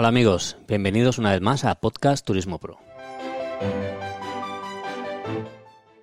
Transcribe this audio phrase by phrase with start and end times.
[0.00, 2.78] Hola amigos, bienvenidos una vez más a Podcast Turismo Pro.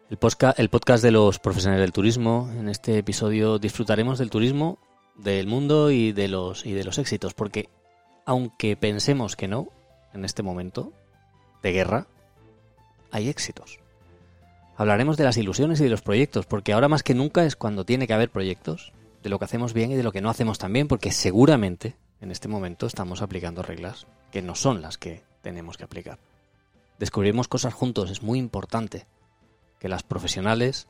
[0.09, 0.17] El,
[0.57, 2.51] el podcast de los profesionales del turismo.
[2.59, 4.79] En este episodio disfrutaremos del turismo,
[5.15, 7.69] del mundo y de los, y de los éxitos, porque
[8.25, 9.69] aunque pensemos que no,
[10.13, 10.91] en este momento
[11.63, 12.07] de guerra,
[13.11, 13.79] hay éxitos.
[14.75, 17.85] Hablaremos de las ilusiones y de los proyectos, porque ahora más que nunca es cuando
[17.85, 18.91] tiene que haber proyectos,
[19.23, 21.95] de lo que hacemos bien y de lo que no hacemos tan bien, porque seguramente
[22.25, 26.17] en este momento estamos aplicando reglas que no son las que tenemos que aplicar.
[26.97, 29.05] Descubrimos cosas juntos, es muy importante
[29.79, 30.87] que las profesionales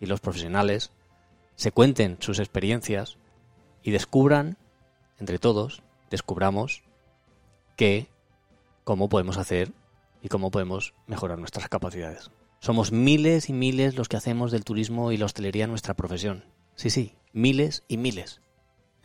[0.00, 0.92] y los profesionales
[1.56, 3.18] se cuenten sus experiencias
[3.82, 4.58] y descubran,
[5.18, 6.84] entre todos, descubramos
[7.74, 8.06] qué,
[8.84, 9.72] cómo podemos hacer
[10.22, 12.30] y cómo podemos mejorar nuestras capacidades.
[12.60, 16.44] Somos miles y miles los que hacemos del turismo y la hostelería nuestra profesión.
[16.76, 18.40] Sí, sí, miles y miles.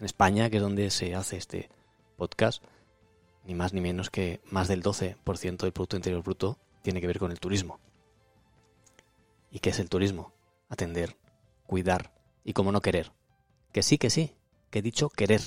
[0.02, 1.70] En España, que es donde se hace este
[2.18, 2.64] podcast,
[3.46, 7.20] ni más ni menos que más del 12% del Producto Interior Bruto tiene que ver
[7.20, 7.80] con el turismo.
[9.52, 10.34] ¿Y qué es el turismo?
[10.70, 11.18] Atender,
[11.68, 13.12] cuidar y cómo no querer.
[13.74, 14.34] Que sí, que sí,
[14.72, 15.42] que he dicho querer.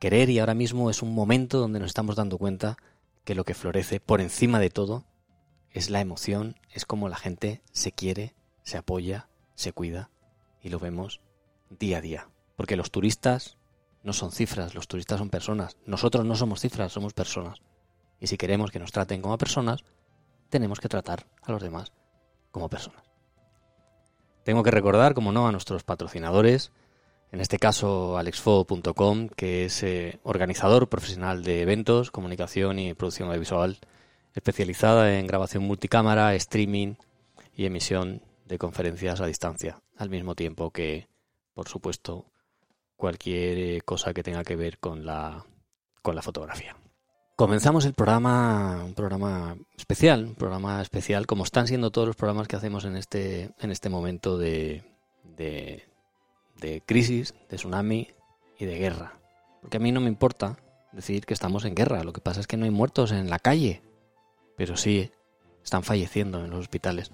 [0.00, 2.76] Querer y ahora mismo es un momento donde nos estamos dando cuenta
[3.22, 5.04] que lo que florece por encima de todo
[5.70, 10.10] es la emoción, es como la gente se quiere, se apoya, se cuida
[10.60, 11.20] y lo vemos
[11.70, 12.28] día a día.
[12.58, 13.56] Porque los turistas
[14.02, 15.76] no son cifras, los turistas son personas.
[15.86, 17.60] Nosotros no somos cifras, somos personas.
[18.18, 19.84] Y si queremos que nos traten como personas,
[20.48, 21.92] tenemos que tratar a los demás
[22.50, 23.04] como personas.
[24.42, 26.72] Tengo que recordar, como no, a nuestros patrocinadores,
[27.30, 33.78] en este caso alexfo.com, que es eh, organizador profesional de eventos, comunicación y producción audiovisual,
[34.34, 36.96] especializada en grabación multicámara, streaming
[37.54, 41.06] y emisión de conferencias a distancia, al mismo tiempo que,
[41.54, 42.26] por supuesto,
[42.98, 45.46] cualquier eh, cosa que tenga que ver con la,
[46.02, 46.76] con la fotografía.
[47.36, 52.48] Comenzamos el programa, un programa especial, un programa especial, como están siendo todos los programas
[52.48, 54.82] que hacemos en este, en este momento de,
[55.22, 55.84] de,
[56.60, 58.08] de crisis, de tsunami
[58.58, 59.20] y de guerra.
[59.62, 60.58] Porque a mí no me importa
[60.90, 63.38] decir que estamos en guerra, lo que pasa es que no hay muertos en la
[63.38, 63.82] calle,
[64.56, 65.12] pero sí
[65.62, 67.12] están falleciendo en los hospitales.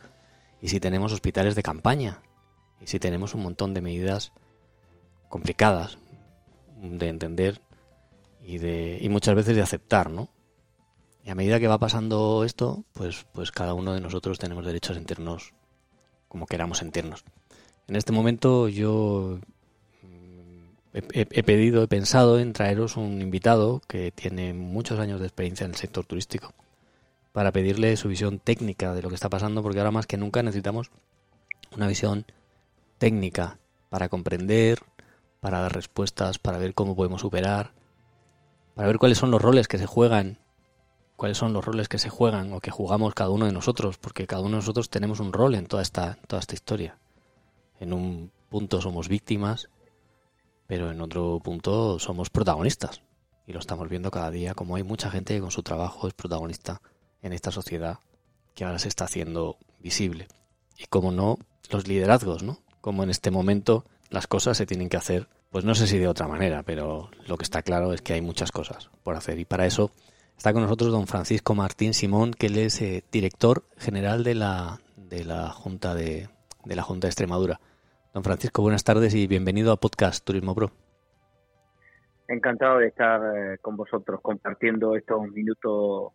[0.62, 2.23] Y si tenemos hospitales de campaña,
[2.81, 4.33] y si tenemos un montón de medidas
[5.34, 5.99] complicadas
[6.81, 7.61] de entender
[8.41, 10.28] y, de, y muchas veces de aceptar, ¿no?
[11.25, 14.93] Y a medida que va pasando esto, pues, pues cada uno de nosotros tenemos derecho
[14.93, 15.53] a sentirnos
[16.28, 17.25] como queramos sentirnos.
[17.89, 19.41] En este momento yo
[20.03, 25.65] mm, he, pedido, he pensado en traeros un invitado que tiene muchos años de experiencia
[25.65, 26.55] en el sector turístico
[27.33, 30.44] para pedirle su visión técnica de lo que está pasando, porque ahora más que nunca
[30.44, 30.93] necesitamos
[31.73, 32.25] una visión
[32.99, 33.59] técnica
[33.91, 34.78] para comprender
[35.44, 37.72] para dar respuestas, para ver cómo podemos superar,
[38.75, 40.38] para ver cuáles son los roles que se juegan,
[41.16, 44.27] cuáles son los roles que se juegan o que jugamos cada uno de nosotros, porque
[44.27, 46.97] cada uno de nosotros tenemos un rol en toda esta, toda esta historia.
[47.78, 49.69] En un punto somos víctimas,
[50.66, 53.03] pero en otro punto somos protagonistas.
[53.47, 56.15] Y lo estamos viendo cada día, como hay mucha gente que con su trabajo es
[56.15, 56.81] protagonista
[57.21, 57.99] en esta sociedad
[58.55, 60.26] que ahora se está haciendo visible.
[60.78, 61.37] Y como no,
[61.69, 62.61] los liderazgos, ¿no?
[62.81, 63.84] Como en este momento
[64.15, 67.37] las cosas se tienen que hacer, pues no sé si de otra manera, pero lo
[67.37, 69.91] que está claro es que hay muchas cosas por hacer y para eso
[70.37, 74.79] está con nosotros don Francisco Martín Simón, que él es eh, director general de la,
[74.97, 76.29] de la Junta de,
[76.65, 77.61] de la Junta de Extremadura.
[78.15, 80.71] Don Francisco, buenas tardes y bienvenido a Podcast Turismo Pro.
[82.29, 86.13] Encantado de estar eh, con vosotros compartiendo estos minutos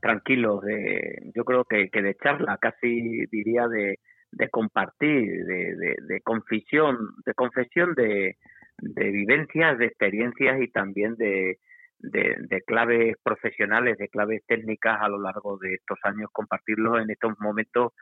[0.00, 3.98] tranquilos de, yo creo que, que de charla, casi diría de,
[4.32, 8.36] de compartir, de, de, confesión, de confesión de,
[8.78, 11.58] de vivencias, de experiencias y también de,
[12.00, 17.38] de, claves profesionales, de claves técnicas a lo largo de estos años, compartirlos en estos
[17.40, 17.92] momentos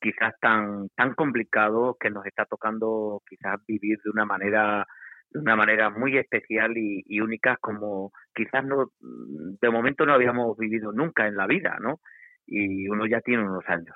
[0.00, 4.84] quizás tan tan complicados que nos está tocando quizás vivir de una manera
[5.30, 10.56] de una manera muy especial y, y única como quizás no de momento no habíamos
[10.58, 12.00] vivido nunca en la vida, ¿no?
[12.48, 13.94] Y uno ya tiene unos años.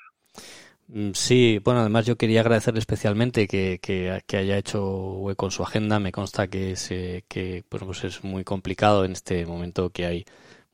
[0.93, 4.83] Mm, sí, bueno, además yo quería agradecerle especialmente que, que, haya hecho
[5.19, 6.01] hueco en su agenda.
[6.01, 10.25] Me consta que es, que pues es muy complicado en este momento que hay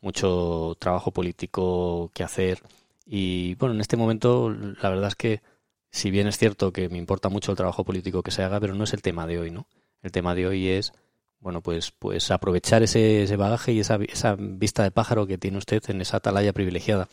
[0.00, 2.60] mucho trabajo político que hacer.
[3.06, 5.42] Y bueno, en este momento la verdad es que,
[5.90, 8.74] si bien es cierto que me importa mucho el trabajo político que se haga, pero
[8.74, 9.66] no es el tema de hoy, ¿no?
[10.02, 10.92] El tema de hoy es,
[11.40, 15.58] bueno, pues, pues aprovechar ese, ese bagaje y esa, esa vista de pájaro que tiene
[15.58, 17.08] usted en esa atalaya privilegiada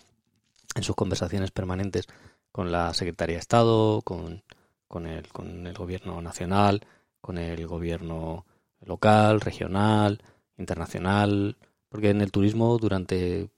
[0.76, 2.08] en sus conversaciones permanentes
[2.54, 4.44] con la Secretaría de Estado, con,
[4.88, 6.82] con, el, con el gobierno nacional,
[7.20, 8.46] con el gobierno
[8.86, 10.20] local, regional,
[10.58, 11.58] internacional,
[11.90, 13.50] Porque en el turismo durante,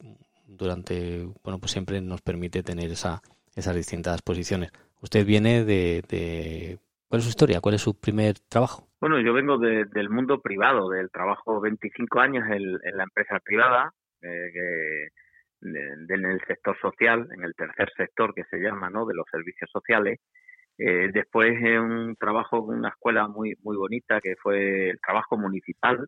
[0.48, 3.22] durante bueno, pues siempre nos permite tener esa,
[3.54, 4.72] esas distintas posiciones.
[5.02, 7.60] Usted viene de, de, ¿Cuál es su historia?
[7.60, 8.88] ¿Cuál es su primer trabajo?
[9.02, 15.10] Bueno, yo vengo del mundo privado, del trabajo 25 años en, la empresa privada, eh,
[15.62, 19.06] en el sector social, en el tercer sector que se llama, ¿no?
[19.06, 20.20] De los servicios sociales.
[20.78, 26.06] Eh, después un trabajo en una escuela muy muy bonita que fue el trabajo municipal,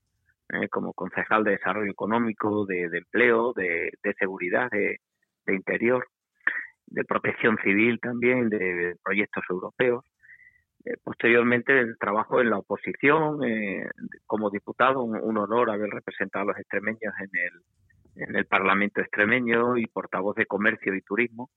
[0.49, 4.99] eh, como concejal de desarrollo económico, de, empleo, de, seguridad, de,
[5.47, 6.07] interior,
[6.87, 10.05] de protección civil también, de proyectos europeos.
[10.85, 13.89] Eh, posteriormente el trabajo en la oposición, eh,
[14.25, 17.61] como diputado, un, honor haber representado a los extremeños en el,
[18.19, 21.49] en el Parlamento extremeño y portavoz de Comercio y Turismo.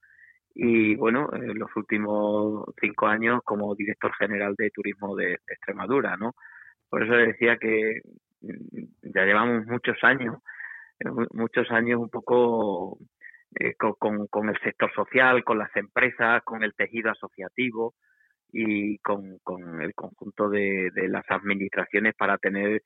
[0.55, 6.35] Y bueno, en los últimos cinco años como director general de Turismo de, Extremadura, ¿no?
[6.89, 8.01] Por eso decía que
[8.43, 10.37] mm, ya llevamos muchos años,
[11.01, 12.99] eh, muchos años un poco
[13.99, 17.95] con, con, el sector social, con las empresas, con el tejido asociativo,
[18.53, 22.83] y con, con el conjunto de, de, las administraciones para tener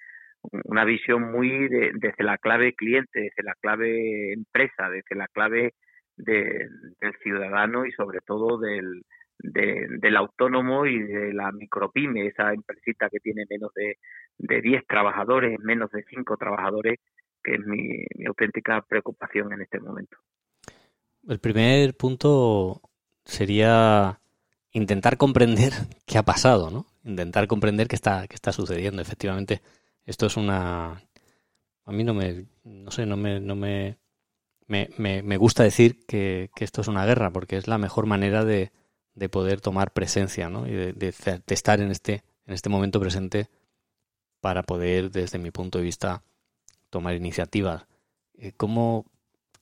[0.64, 5.74] una visión muy desde la clave cliente, desde la clave empresa, desde la clave
[6.16, 9.02] del ciudadano y sobre todo del,
[9.38, 13.98] del autónomo y de la micropyme, esa empresita que tiene menos de,
[14.38, 17.00] de 10 trabajadores, menos de 5 trabajadores,
[17.42, 20.16] que es mi, mi auténtica preocupación en este momento.
[21.28, 22.80] El primer punto
[23.24, 24.18] sería
[24.72, 25.72] intentar comprender
[26.06, 26.86] qué ha pasado, ¿no?
[27.04, 29.02] Intentar comprender qué está, qué está sucediendo.
[29.02, 29.60] Efectivamente,
[30.04, 31.02] esto es una...
[31.84, 32.46] A mí no me...
[32.64, 33.40] No sé, no me...
[33.40, 33.98] No me
[34.66, 38.72] me, me, gusta decir que, esto es una guerra, porque es la mejor manera de,
[39.14, 40.66] de poder tomar presencia, ¿no?
[40.66, 41.14] Y de,
[41.48, 43.48] estar en este, en este momento presente
[44.40, 46.22] para poder, desde mi punto de vista,
[46.90, 47.86] tomar iniciativas.
[48.38, 49.06] Eh, ¿Cómo,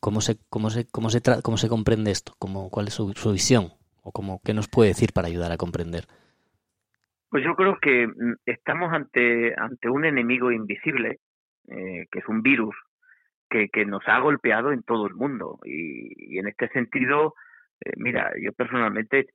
[0.01, 2.35] cómo, se, cómo, se, cómo, se ¿Cómo se comprende esto?
[2.39, 3.75] ¿Cómo, ¿Cuál es su, su visión?
[4.03, 6.09] ¿O como, qué nos puede decir para ayudar a comprender?
[7.33, 11.21] Pues yo creo que mm, estamos ante, ante un enemigo invisible,
[11.67, 12.77] eh, que es un virus
[13.49, 15.59] que, que nos ha golpeado en todo el mundo.
[15.65, 17.35] Y, en este sentido,
[17.81, 19.29] eh, mira, yo personalmente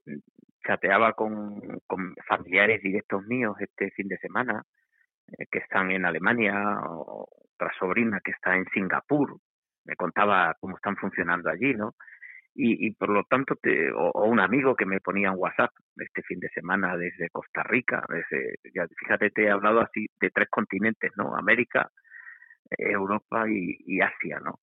[0.63, 4.61] chateaba con, con, familiares directos míos este fin de semana,
[5.35, 6.53] eh, que están en Alemania,
[6.87, 9.39] otra sobrina que está en Singapur,
[9.85, 11.95] me contaba cómo están funcionando allí, ¿no?
[12.59, 16.39] Y, por lo tanto, te, o, un amigo que me ponía en WhatsApp este fin
[16.39, 21.11] de semana desde Costa Rica, desde, ya, fíjate, te he hablado así de tres continentes,
[21.15, 21.35] ¿no?
[21.35, 21.91] América,
[22.71, 24.59] Europa y, Asia, ¿no?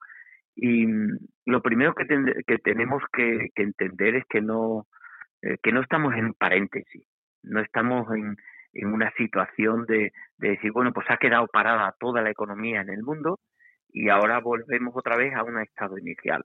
[0.56, 2.06] Y mm, lo primero que,
[2.46, 4.87] que tenemos que, entender es que no,
[5.43, 7.06] eh, que no estamos en paréntesis,
[7.44, 8.37] no estamos en,
[8.73, 12.91] en una situación de, de decir, bueno, pues ha quedado parada toda la economía en
[12.91, 13.38] el mundo
[13.91, 16.43] y ahora volvemos otra vez a un estado inicial.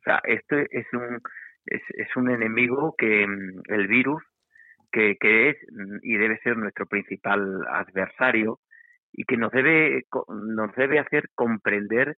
[0.00, 1.20] O sea, este es un,
[1.66, 4.22] es, un enemigo que mm, el virus,
[4.90, 8.60] que, que es mm, y debe ser nuestro principal adversario
[9.12, 12.16] y que nos debe, nos debe hacer comprender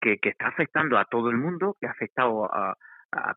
[0.00, 2.76] que, que está afectando a todo el mundo, que ha afectado a,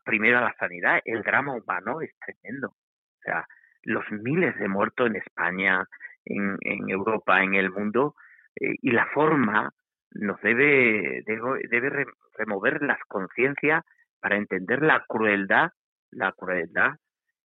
[0.04, 1.00] primero a la sanidad.
[1.04, 2.68] El drama humano es tremendo.
[2.68, 3.46] O sea,
[3.82, 5.84] los miles de muertos en España,
[6.24, 8.16] en, en Europa, en el mundo,
[8.58, 9.72] eh, y la forma
[10.20, 12.06] nos debe, debe,
[12.36, 13.84] remover las conciencias
[14.20, 15.70] para entender la crueldad,
[16.10, 16.94] la crueldad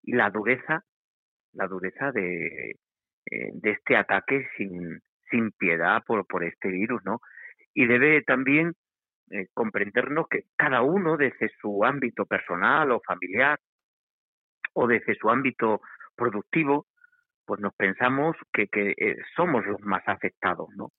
[0.03, 0.83] y la dureza,
[1.53, 2.71] la dureza de,
[3.31, 4.99] eh, de este ataque sin,
[5.29, 7.19] sin piedad por, por este virus, ¿no?
[7.73, 8.73] Y debe también
[9.31, 13.59] eh, comprendernos que cada uno desde su ámbito personal o familiar
[14.73, 15.81] o desde su ámbito
[16.15, 16.87] productivo,
[17.45, 20.91] pues nos pensamos que, que eh, somos los más afectados, ¿no?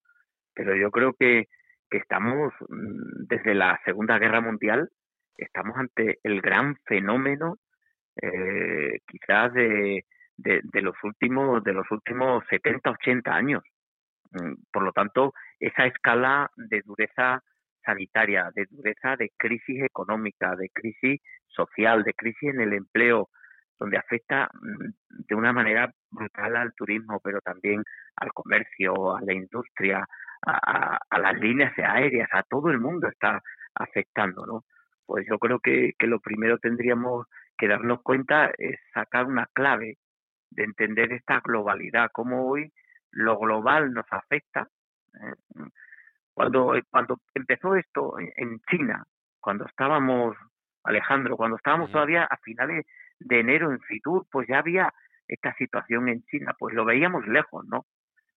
[0.54, 1.46] Pero yo creo que
[1.92, 4.88] que estamos mm, desde la Segunda Guerra Mundial,
[5.36, 7.58] estamos ante el gran fenómeno
[8.20, 10.06] eh, quizás de,
[10.36, 13.62] de, los últimos de los últimos 70, 80 años.
[14.30, 17.42] Mm, por lo tanto, esa escala de dureza
[17.84, 23.28] sanitaria, de dureza de crisis económica, de crisis social, de crisis en el empleo,
[23.78, 27.82] donde afecta mm, de una manera brutal al turismo, pero también
[28.16, 30.06] al comercio, a la industria,
[30.46, 33.42] a, las líneas aéreas, a todo el mundo está
[33.74, 34.64] afectando, ¿no?
[35.06, 39.98] Pues yo creo que, que lo primero tendríamos que darnos cuenta es sacar una clave
[40.50, 42.72] de entender esta globalidad, cómo hoy
[43.10, 44.68] lo global nos afecta.
[45.14, 45.34] ¿eh?
[46.34, 49.04] Cuando, cuando empezó esto en China,
[49.40, 50.36] cuando estábamos,
[50.84, 52.86] Alejandro, cuando estábamos todavía a finales
[53.18, 54.92] de enero en Fitur, pues ya había
[55.28, 57.84] esta situación en China, pues lo veíamos lejos, ¿no?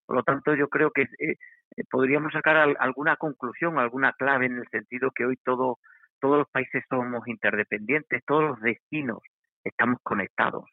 [0.05, 1.07] Por lo tanto, yo creo que
[1.77, 5.79] eh, podríamos sacar alguna conclusión, alguna clave en el sentido que hoy todo,
[6.19, 9.19] todos los países somos interdependientes, todos los destinos
[9.63, 10.65] estamos conectados,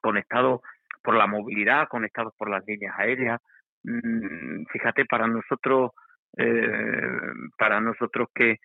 [0.00, 0.60] conectados
[1.02, 3.40] por la movilidad, conectados por las líneas aéreas.
[3.84, 5.92] Mm, fíjate, para nosotros,
[6.36, 8.58] eh, para nosotros que,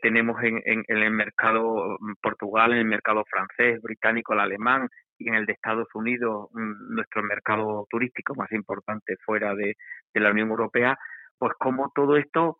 [0.00, 4.88] tenemos en, en, el mercado Portugal, en el mercado francés, británico, el alemán
[5.20, 9.76] y en el de Estados Unidos, mm, nuestro mercado turístico más importante fuera de,
[10.14, 10.98] la Unión Europea,
[11.38, 12.58] pues como todo esto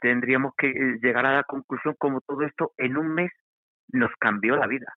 [0.00, 3.30] tendríamos que llegar a la conclusión como todo esto en un mes
[3.92, 4.94] nos cambió la vida,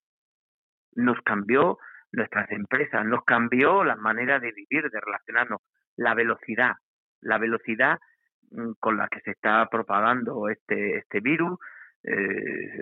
[0.95, 1.77] nos cambió
[2.11, 5.61] nuestras empresas, nos cambió la manera de vivir, de relacionarnos,
[5.97, 6.73] la velocidad,
[7.21, 7.99] la velocidad
[8.51, 11.59] mm, con la que se está propagando este, este virus,
[12.03, 12.79] eh,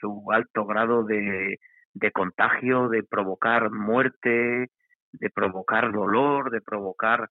[0.00, 1.58] su alto grado de,
[1.94, 4.70] de contagio, de provocar muerte,
[5.12, 7.28] de provocar dolor, de provocar,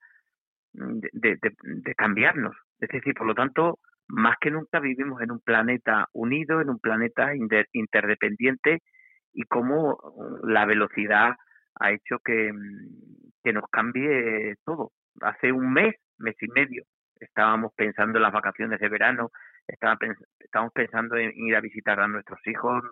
[0.74, 2.56] mm, de, cambiarnos.
[2.80, 6.80] Es decir, por lo tanto, más que nunca vivimos en un planeta unido, en un
[6.80, 7.32] planeta
[7.74, 8.82] interdependiente
[9.34, 11.36] y cómo uh, la velocidad
[11.80, 14.92] ha hecho que, mm, que nos cambie todo.
[15.22, 16.84] Hace un mes, mes y medio,
[17.20, 19.30] estábamos pensando en las vacaciones de verano,
[19.68, 22.84] estábamos pensando en ir a visitar a nuestros hijos,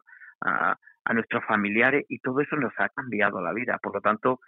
[0.42, 3.80] a, a nuestros familiares y todo eso nos ha cambiado la vida.
[3.82, 4.40] Por lo tanto,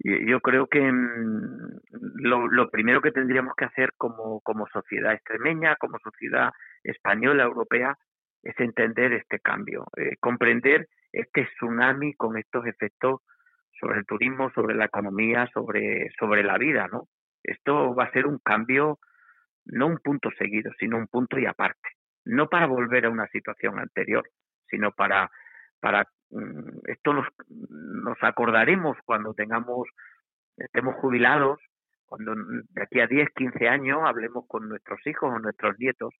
[0.00, 1.80] yo creo que mm,
[2.20, 6.50] lo, primero que tendríamos que hacer como, como sociedad extremeña, como sociedad
[6.84, 7.96] española, europea,
[8.42, 13.22] es entender este cambio, eh, comprender este tsunami con estos efectos
[13.80, 17.08] sobre el turismo, sobre la economía, sobre, sobre la vida, ¿no?
[17.42, 18.98] Esto va a ser un cambio,
[19.64, 21.88] no un punto seguido, sino un punto y aparte.
[22.24, 24.28] No para volver a una situación anterior,
[24.68, 25.30] sino para,
[25.80, 29.88] para mm, esto nos, nos acordaremos cuando tengamos,
[30.56, 31.58] estemos jubilados,
[32.06, 36.14] cuando de aquí a 10, 15 años hablemos con nuestros hijos o nuestros nietos,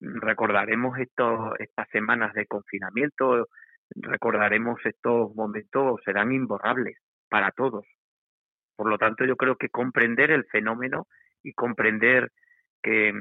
[0.00, 3.48] recordaremos estos, estas semanas de confinamiento,
[3.94, 7.86] recordaremos estos momentos, serán imborrables para todos.
[8.76, 11.06] Por lo tanto, yo creo que comprender el fenómeno
[11.42, 12.30] y comprender
[12.82, 13.12] que,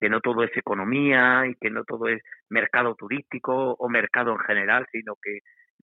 [0.00, 4.38] que, no todo es economía y que no todo es mercado turístico o mercado en
[4.38, 5.40] general, sino que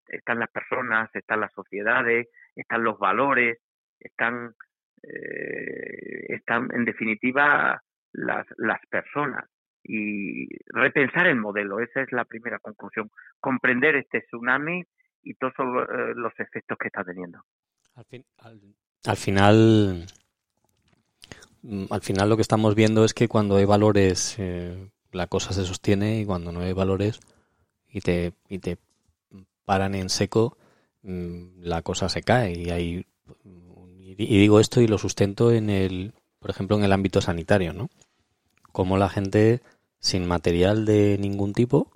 [0.07, 3.59] están las personas, están las sociedades, están los valores,
[3.99, 4.53] están,
[5.03, 7.81] eh, están en definitiva
[8.13, 9.45] las, las personas
[9.83, 11.79] y repensar el modelo.
[11.79, 13.09] Esa es la primera conclusión.
[13.39, 14.83] Comprender este tsunami
[15.23, 17.43] y todos eh, los efectos que está teniendo.
[17.95, 18.25] Al, fin,
[19.05, 20.20] al, final, mm,
[21.89, 25.65] al final lo que estamos viendo es que cuando hay valores eh, la cosa se
[25.65, 27.19] sostiene y cuando no hay valores
[27.91, 28.77] y te, y te
[29.65, 30.57] paran en seco
[31.03, 33.05] mm, la cosa se cae y hay
[34.17, 37.89] y digo esto y lo sustento en el por ejemplo en el ámbito sanitario no
[38.71, 39.61] como la gente
[39.99, 41.91] sin material de ningún tipo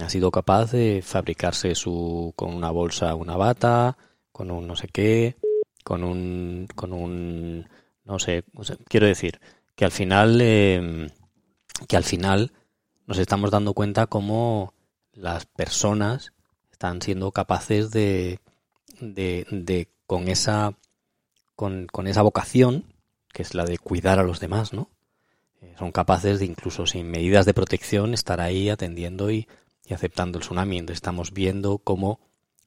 [0.00, 3.96] ha sido capaz de fabricarse su con una bolsa una bata
[4.32, 5.36] con un no sé qué
[5.82, 7.66] con un con un
[8.10, 8.44] no sé,
[8.88, 9.40] quiero decir
[9.74, 11.10] que al final em,
[11.88, 12.52] que al final
[13.06, 14.74] nos estamos dando cuenta cómo
[15.12, 16.32] las personas
[16.70, 18.40] están siendo capaces de,
[19.00, 20.74] de, de con esa
[21.56, 22.84] con, con esa vocación
[23.32, 24.90] que es la de cuidar a los demás, ¿no?
[25.60, 29.46] Eh, son capaces de incluso sin medidas de protección estar ahí atendiendo y,
[29.90, 30.84] aceptando el tsunami.
[30.88, 32.20] Estamos viendo cómo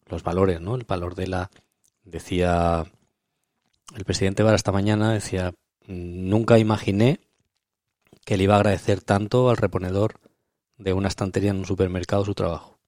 [0.08, 0.76] los valores, ¿no?
[0.76, 1.52] El valor de la
[2.04, 2.86] decía
[3.96, 5.54] el presidente Vara esta mañana decía
[5.88, 7.20] nunca imaginé
[8.26, 10.20] que le iba a agradecer tanto al reponedor
[10.78, 12.80] de una estantería en un supermercado su trabajo.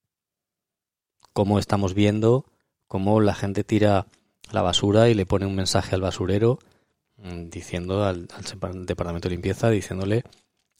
[1.33, 2.45] Cómo estamos viendo
[2.88, 4.07] cómo la gente tira
[4.51, 6.59] la basura y le pone un mensaje al basurero
[7.17, 8.27] Mm, diciendo al,
[8.85, 10.24] departamento de limpieza, diciéndole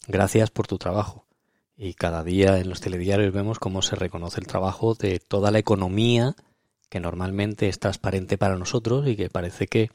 [0.06, 1.26] gracias por tu trabajo.
[1.76, 5.58] Y cada día en los telediarios vemos cómo se reconoce el trabajo de toda la
[5.58, 6.34] economía
[6.88, 9.90] que normalmente es transparente para nosotros y que parece que,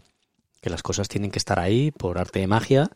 [0.61, 2.89] que las cosas tienen que estar ahí por arte de magia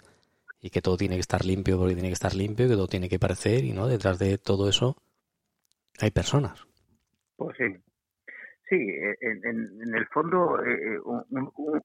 [0.62, 3.10] y que todo tiene que estar limpio porque tiene que estar limpio, que todo tiene
[3.10, 4.96] que parecer y no detrás de todo eso
[6.00, 6.66] hay personas.
[7.38, 7.66] Pues sí,
[8.68, 11.00] Sí, eh, en, el fondo eh, eh,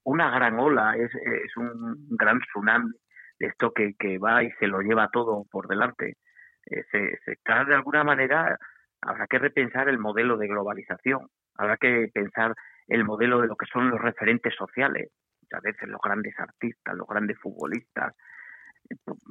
[0.05, 2.91] una gran ola es, es, un gran tsunami
[3.39, 6.17] de esto que, que, va y se lo lleva todo por delante.
[6.65, 8.59] se, se está de alguna manera,
[9.03, 12.55] habrá que repensar el modelo de globalización, habrá que pensar
[12.89, 15.11] el modelo de lo que son los referentes sociales,
[15.51, 18.15] muchas veces los grandes artistas, los grandes futbolistas,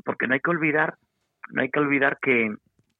[0.05, 0.95] porque no hay que olvidar,
[1.51, 2.53] no hay que olvidar que,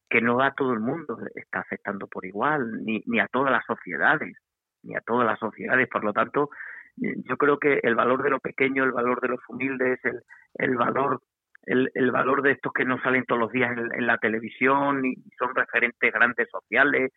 [0.10, 3.66] que no a todo el mundo está afectando por igual, ni, ni a todas las
[3.66, 4.38] sociedades,
[4.84, 5.88] ni a todas las sociedades.
[5.90, 6.50] Por lo tanto,
[6.96, 10.22] yo creo que el valor de lo pequeño, el valor de los humildes, el,
[10.56, 11.22] el valor
[11.66, 15.16] el, el, valor de estos que no salen todos los días en, la televisión y
[15.38, 17.12] son referentes grandes sociales.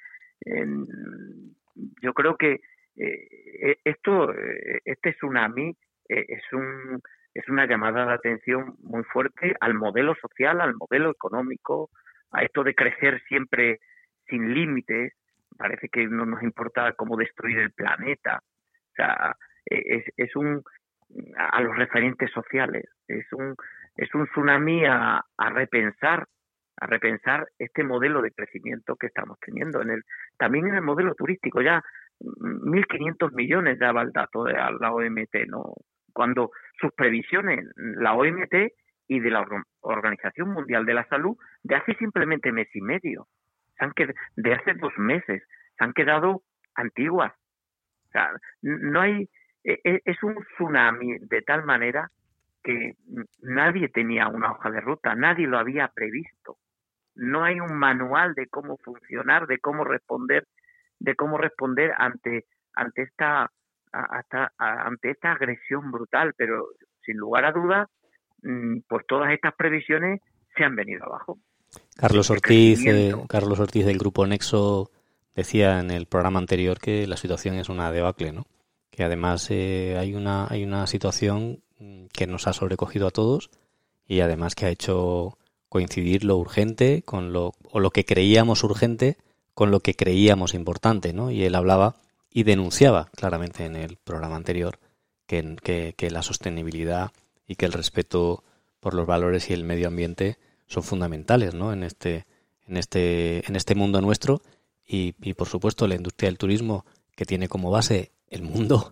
[2.03, 2.61] yo creo que
[2.97, 3.29] eh,
[3.63, 5.75] e, esto, eh, este tsunami
[6.09, 7.01] eh, es un
[7.35, 11.89] es una llamada de atención muy fuerte al modelo social, al modelo económico,
[12.31, 13.81] a esto de crecer siempre
[14.27, 15.15] sin límites.
[15.57, 18.41] Parece que no nos importa cómo destruir el planeta.
[18.43, 20.63] O sea, es, es un
[21.37, 23.55] a los referentes sociales, es un
[23.97, 26.27] es un tsunami a, a repensar
[26.77, 30.03] a repensar este modelo de crecimiento que estamos teniendo en el
[30.39, 31.83] también en el modelo turístico ya
[32.21, 35.75] 1.500 millones daba el dato de la OMT, ¿no?
[36.13, 36.51] Cuando
[36.81, 38.55] sus previsiones, la OMT
[39.09, 39.47] y de la
[39.81, 43.27] Organización Mundial de la Salud, de hace simplemente mes y medio,
[43.79, 43.93] se han
[44.37, 45.43] de hace dos meses,
[45.77, 46.43] se han quedado
[46.75, 47.33] antiguas.
[48.09, 48.31] O sea,
[48.63, 49.29] no hay,
[49.65, 52.11] e, e, es un tsunami de tal manera
[52.63, 52.95] que
[53.41, 56.59] nadie tenía una hoja de ruta, nadie lo había previsto.
[57.15, 60.47] No hay un manual de cómo funcionar, de cómo responder
[61.03, 63.51] de cómo responder ante ante esta
[63.93, 66.69] hasta, ante esta agresión brutal, pero
[67.05, 67.89] sin lugar a dudas,
[68.43, 70.21] mm, pues todas estas previsiones
[70.57, 71.39] se han venido abajo.
[71.97, 74.91] Carlos Ortiz, eh, Carlos Ortiz del grupo Nexo
[75.35, 78.47] decía en el programa anterior que la situación es una debacle, ¿no?
[78.91, 83.51] Que además eh, hay una hay una situación mm, que nos ha sobrecogido a todos
[84.07, 89.17] y además que ha hecho coincidir lo urgente con lo o lo que creíamos urgente
[89.55, 91.31] con lo que creíamos importante, ¿no?
[91.31, 91.97] Y él hablaba
[92.33, 94.79] y denunciaba claramente en el programa anterior
[95.27, 97.13] que, que, la sostenibilidad
[97.47, 98.45] y que el respeto
[98.81, 101.73] por los valores y el medio ambiente son fundamentales, ¿no?
[101.73, 102.27] En este,
[102.67, 104.43] en este, en este mundo nuestro
[104.87, 106.85] y, por supuesto la industria del turismo
[107.15, 108.91] que tiene como base el mundo,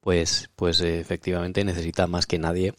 [0.00, 2.74] pues, pues efectivamente necesita más que nadie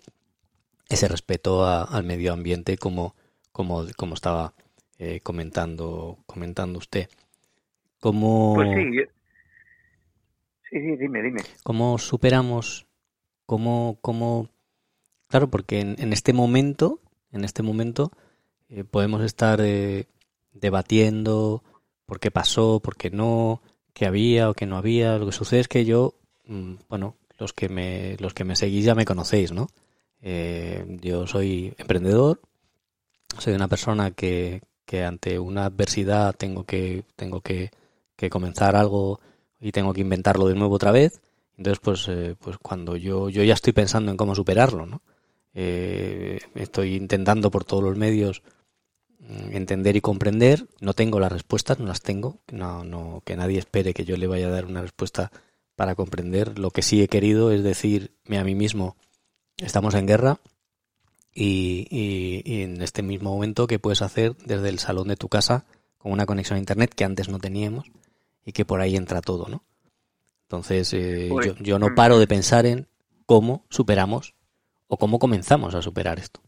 [0.90, 3.16] ese respeto al medio ambiente como,
[3.52, 4.54] como, como estaba
[5.00, 7.10] eh, comentando, comentando usted.
[8.00, 9.12] ¿Cómo, pues sí,
[10.72, 11.42] sí, sí, dime, dime.
[11.64, 12.88] ¿Cómo superamos,
[13.46, 14.50] cómo, cómo,
[15.28, 17.00] claro, porque en, este momento,
[17.32, 18.12] en este momento,
[18.70, 20.08] eh, podemos estar eh,
[20.54, 21.64] debatiendo
[22.06, 23.62] por qué pasó, por qué no,
[23.94, 25.18] qué había o qué no había.
[25.18, 28.86] Lo que sucede es que yo, mm, bueno, los que me, los que me seguís
[28.86, 29.68] ya me conocéis, ¿no?
[31.02, 32.42] yo soy emprendedor,
[33.40, 37.72] soy una persona que, que ante una adversidad tengo que, tengo que,
[38.30, 39.22] comenzar algo
[39.62, 41.22] y tengo que inventarlo de nuevo otra vez.
[41.58, 45.02] Entonces, pues, eh, pues cuando yo, yo ya estoy pensando en cómo superarlo, ¿no?
[45.54, 48.42] Eh, estoy intentando por todos los medios
[49.20, 50.68] mm, entender y comprender.
[50.80, 52.40] No tengo las respuestas, no las tengo.
[52.52, 55.32] No, no, que nadie espere que yo le vaya a dar una respuesta
[55.76, 56.58] para comprender.
[56.58, 58.96] Lo que sí he querido es decirme a mí mismo,
[59.58, 60.40] estamos en guerra,
[61.34, 65.66] y, en este mismo momento que puedes hacer desde el salón de tu casa
[65.98, 67.86] con una conexión a internet que antes no teníamos
[68.46, 69.64] y que por ahí entra todo, ¿no?
[70.44, 72.88] Entonces eh, yo, yo, no paro de pensar en
[73.26, 74.36] cómo superamos
[74.88, 76.42] o cómo comenzamos a superar esto.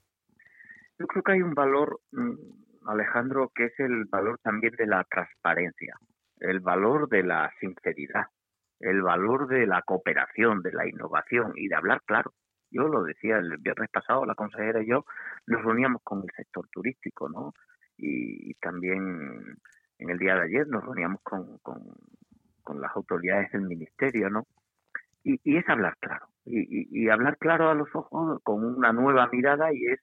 [0.99, 5.03] Yo creo que hay un valor, mm, Alejandro, que es el valor también de la
[5.06, 5.95] transparencia,
[6.39, 8.27] el valor de la sinceridad,
[8.79, 12.34] el valor de la cooperación, de la innovación y de hablar claro.
[12.69, 15.06] Yo lo decía el viernes pasado, la consejera y yo
[15.47, 17.53] nos reuníamos con el sector turístico, ¿no?
[17.97, 19.58] Y, también
[20.03, 24.47] en el día de ayer nos reuníamos con, con, las autoridades del ministerio, ¿no?
[25.23, 29.29] Y, y es hablar claro, y, y, hablar claro a los ojos con una nueva
[29.31, 29.99] mirada y es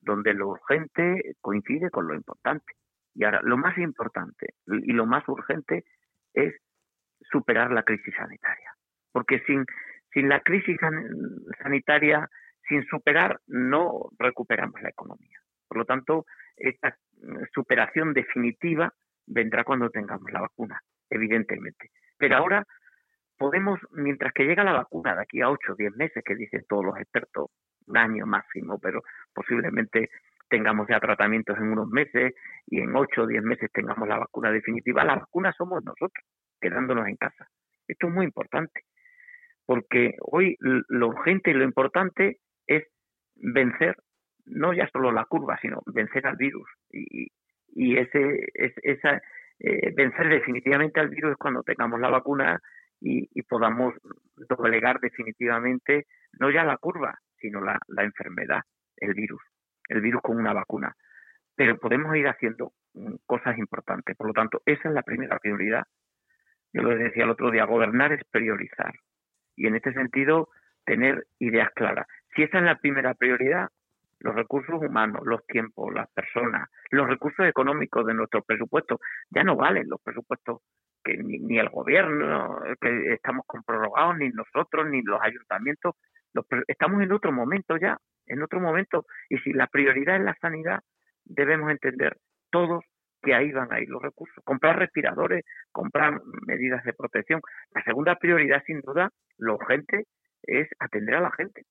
[0.00, 2.72] donde lo urgente coincide con lo importante.
[3.14, 5.84] Y ahora, lo más importante y lo más urgente
[6.32, 6.54] es
[7.30, 8.72] superar la crisis sanitaria.
[9.10, 9.66] Porque sin,
[10.12, 10.78] sin la crisis
[11.62, 12.30] sanitaria,
[12.68, 15.38] sin superar, no recuperamos la economía.
[15.68, 16.24] Por lo tanto,
[16.56, 16.96] esta
[17.52, 18.94] superación definitiva
[19.26, 20.80] vendrá cuando tengamos la vacuna,
[21.10, 21.90] evidentemente.
[22.18, 22.64] Pero ahora
[23.36, 26.64] podemos, mientras que llega la vacuna, de aquí a 8 o 10 meses, que dicen
[26.68, 27.50] todos los expertos,
[27.86, 29.02] un año máximo, pero
[29.34, 30.10] posiblemente
[30.48, 32.34] tengamos ya tratamientos en unos meses
[32.66, 36.24] y en 8 o 10 meses tengamos la vacuna definitiva, la vacuna somos nosotros,
[36.60, 37.48] quedándonos en casa.
[37.88, 38.82] Esto es muy importante
[39.66, 42.84] porque hoy lo urgente y lo importante es
[43.36, 43.96] vencer
[44.44, 46.68] no ya solo la curva, sino vencer al virus.
[46.90, 47.28] Y,
[47.72, 49.20] y ese, es, esa,
[49.58, 52.60] eh, vencer definitivamente al virus es cuando tengamos la vacuna
[53.00, 53.94] y, podamos
[54.48, 56.06] doblegar definitivamente
[56.38, 58.60] no ya la curva, sino la, la enfermedad,
[58.96, 59.42] el virus,
[59.88, 60.94] el virus con una vacuna.
[61.56, 64.16] Pero podemos ir haciendo mm, cosas importantes.
[64.16, 65.84] Por lo tanto, esa es la primera prioridad.
[66.72, 68.94] Yo lo decía el otro día, gobernar es priorizar
[69.56, 70.48] y en este sentido
[70.84, 72.06] tener ideas claras.
[72.34, 73.68] Si esa es la primera prioridad,
[74.22, 79.56] los recursos humanos, los tiempos, las personas, los recursos económicos de nuestro presupuesto, ya no
[79.56, 80.60] valen los presupuestos
[81.04, 85.96] que ni, el gobierno, que estamos comprorogados, ni nosotros, ni los ayuntamientos,
[86.68, 90.80] estamos en otro momento ya, en otro momento, y si la prioridad es la sanidad,
[91.24, 92.16] debemos entender
[92.50, 92.84] todos
[93.22, 94.42] que ahí van a ir los recursos.
[94.44, 97.40] Comprar respiradores, comprar medidas de protección.
[97.72, 100.06] La segunda prioridad, sin duda, lo urgente,
[100.42, 101.62] es atender a la gente.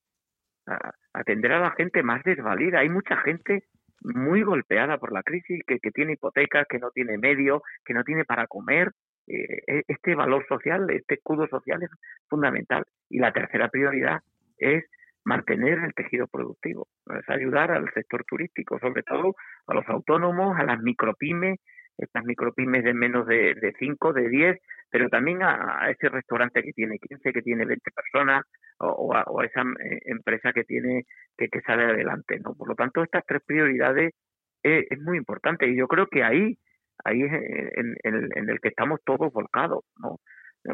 [1.14, 2.80] Atender a la gente más desvalida.
[2.80, 3.64] Hay mucha gente
[4.02, 8.26] muy golpeada por la crisis, que, tiene hipotecas, que no tiene medio, que no tiene
[8.26, 8.92] para comer.
[9.28, 11.90] Eh, e, este valor social, este escudo social es
[12.30, 12.84] fundamental.
[13.10, 14.22] Y la tercera prioridad
[14.58, 14.86] es
[15.24, 19.36] mantener el tejido productivo, es ayudar al sector turístico, sobre todo
[19.68, 21.60] a los autónomos, a las micropymes,
[21.98, 24.60] estas micropymes de menos de 5, de 10,
[24.92, 28.44] pero también a, ese restaurante que tiene 15, que tiene 20 personas,
[28.78, 31.06] o, a, esa eh, empresa que tiene
[31.38, 32.40] que, sale adelante.
[32.40, 32.54] ¿no?
[32.54, 34.14] Por lo tanto, estas tres prioridades
[34.62, 36.58] es, es muy importante y yo creo que ahí,
[37.06, 39.86] ahí es en, en, el que estamos todos volcados.
[39.98, 40.18] ¿no?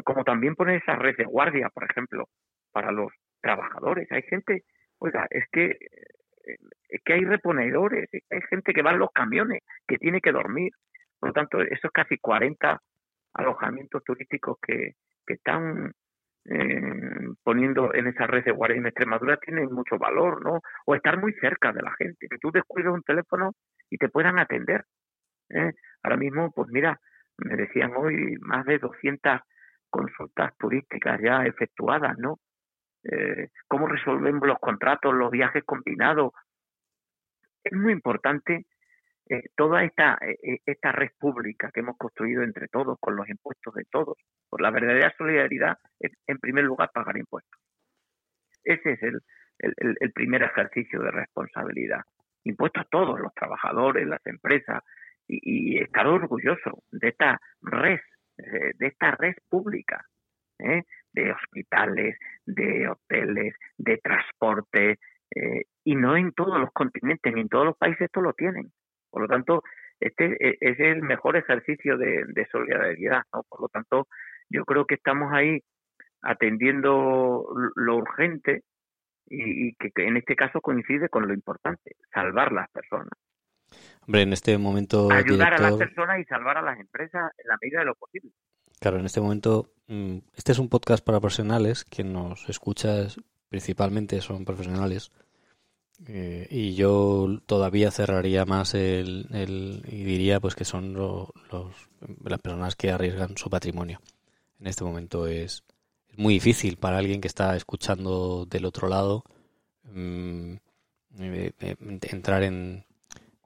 [0.02, 2.24] Como también poner esa red de guardia, por ejemplo,
[2.72, 4.10] para los trabajadores.
[4.10, 4.64] Hay gente,
[4.98, 6.56] oiga, es que eh,
[6.88, 10.72] es que hay reponedores, hay gente que va en los camiones, que tiene que dormir.
[11.20, 12.80] Por lo tanto, esos casi 40
[13.34, 14.92] alojamientos turísticos que,
[15.26, 15.92] que están
[16.50, 20.60] eh, poniendo en esa red de guardia en Extremadura tienen mucho valor, ¿no?
[20.86, 23.52] O estar muy cerca de la gente, que tú descuides un teléfono
[23.90, 24.84] y te puedan atender.
[25.50, 25.72] ¿eh?
[26.02, 26.98] Ahora mismo, pues mira,
[27.36, 29.40] me decían hoy más de 200
[29.90, 32.38] consultas turísticas ya efectuadas, ¿no?
[33.04, 36.32] Eh, cómo resolvemos los contratos, los viajes combinados.
[37.62, 38.66] Es muy importante
[39.28, 43.74] eh, toda esta, eh, esta red pública que hemos construido entre todos, con los impuestos
[43.74, 44.16] de todos.
[44.48, 47.60] Por la verdadera solidaridad es, en primer lugar, pagar impuestos.
[48.64, 49.20] Ese es el,
[49.58, 52.02] el, primer ejercicio de responsabilidad.
[52.44, 54.82] Impuestos a todos, los trabajadores, las empresas,
[55.26, 58.00] y, y estar orgulloso de esta red,
[58.36, 60.04] de esta red pública.
[60.58, 60.84] ¿eh?
[61.12, 64.98] de hospitales, de hoteles, de transporte,
[65.34, 68.70] eh, y no en todos los continentes, ni en todos los países esto lo tienen.
[69.10, 69.62] Por lo tanto,
[70.00, 73.42] este e, es el mejor ejercicio de, solidaridad, ¿no?
[73.48, 74.08] Por lo tanto,
[74.48, 75.62] yo creo que estamos ahí
[76.22, 78.62] atendiendo lo urgente
[79.30, 83.10] y, que, en este caso coincide con lo importante, salvar las personas.
[84.06, 85.10] Hombre, en este momento.
[85.12, 88.30] Ayudar a las personas y salvar a las empresas en la medida de lo posible.
[88.80, 93.08] Claro, en este momento, mm, este es un podcast para profesionales, quien nos escucha
[93.48, 95.10] principalmente son profesionales.
[96.06, 101.28] Eh, y yo todavía cerraría más el, y diría pues que son los,
[102.24, 104.00] las personas que arriesgan su patrimonio.
[104.60, 105.64] En este momento es,
[106.16, 109.22] muy difícil para alguien que está escuchando del otro lado
[109.84, 110.54] mm,
[111.20, 111.76] eh, eh,
[112.10, 112.84] entrar en,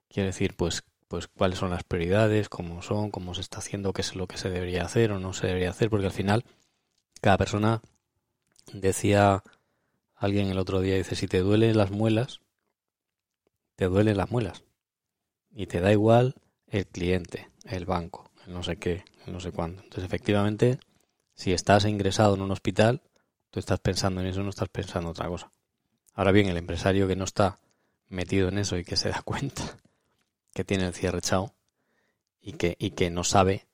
[0.09, 4.01] quiero decir, pues pues cuáles son las prioridades, cómo son, cómo se está haciendo, qué
[4.01, 6.43] es lo que se debería hacer o no se debería hacer, porque al final
[7.21, 7.83] cada persona
[8.73, 9.43] decía
[10.17, 12.41] alguien el otro día dice si te duelen las muelas,
[13.83, 14.62] te duelen las muelas
[15.51, 16.37] y te da igual
[16.68, 19.83] el cliente, el banco, el no sé qué, el no sé cuándo.
[19.83, 20.79] Entonces efectivamente
[21.35, 23.03] si estás ingresado en un hospital,
[23.51, 25.51] tú estás pensando en eso, no estás pensando en otra cosa.
[26.14, 27.59] Ahora bien, el empresario que no está
[28.07, 29.77] metido en eso y que se da cuenta
[30.55, 31.53] que tiene el cierre echado
[32.40, 33.66] y que, y que no sabe,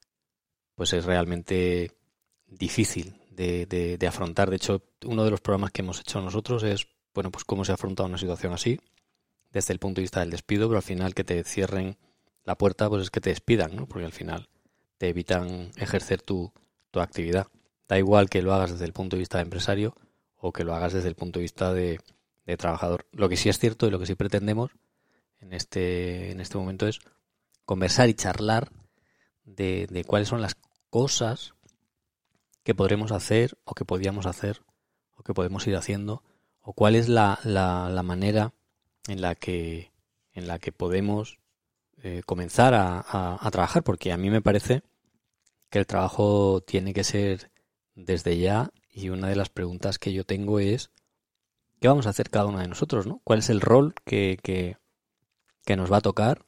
[0.74, 1.92] pues es realmente
[2.46, 4.48] difícil de, de, afrontar.
[4.48, 7.72] De hecho, uno de los programas que hemos hecho nosotros es, bueno, pues cómo se
[7.72, 8.80] afronta una situación así,
[9.50, 11.96] desde el punto de vista del despido, pero al final que te cierren
[12.44, 13.86] la puerta, pues es que te despidan, ¿no?
[13.86, 14.48] Porque al final
[14.98, 16.52] te evitan ejercer tu,
[16.90, 17.48] tu actividad.
[17.88, 19.94] Da igual que lo hagas desde el punto de vista de empresario
[20.36, 22.00] o que lo hagas desde el punto de vista de,
[22.56, 23.06] trabajador.
[23.12, 24.70] Lo que sí es cierto y lo que sí pretendemos
[25.40, 27.00] en este, en este momento es
[27.66, 28.70] conversar y charlar
[29.44, 30.56] de, cuáles son las
[30.88, 31.54] cosas
[32.62, 34.62] que podremos hacer o que podríamos hacer
[35.14, 36.22] o que podemos ir haciendo
[36.62, 38.54] o cuál es la, la manera
[39.08, 39.90] en la que
[40.32, 41.38] en la que podemos
[42.02, 44.82] eh, comenzar a, a, trabajar porque a mí me parece
[45.70, 47.50] que el trabajo tiene que ser
[47.96, 50.90] desde ya y una de las preguntas que yo tengo es
[51.80, 53.06] ¿qué vamos a hacer cada uno de nosotros?
[53.06, 53.20] ¿no?
[53.24, 54.76] ¿Cuál es el rol que, que,
[55.64, 56.44] que nos va a tocar,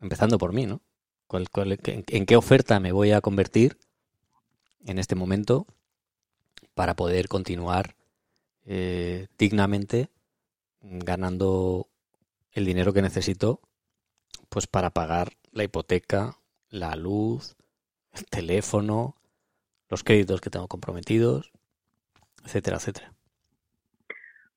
[0.00, 0.82] empezando por mí, ¿no?
[1.30, 3.78] en, qué oferta me voy a convertir
[4.86, 5.66] en este momento
[6.74, 7.96] para poder continuar
[8.66, 10.10] eh, dignamente
[10.84, 11.88] ganando
[12.52, 13.60] el dinero que necesito
[14.48, 16.36] pues para pagar la hipoteca,
[16.70, 17.56] la luz,
[18.12, 19.16] el teléfono,
[19.90, 21.52] los créditos que tengo comprometidos,
[22.44, 23.12] etcétera, etcétera.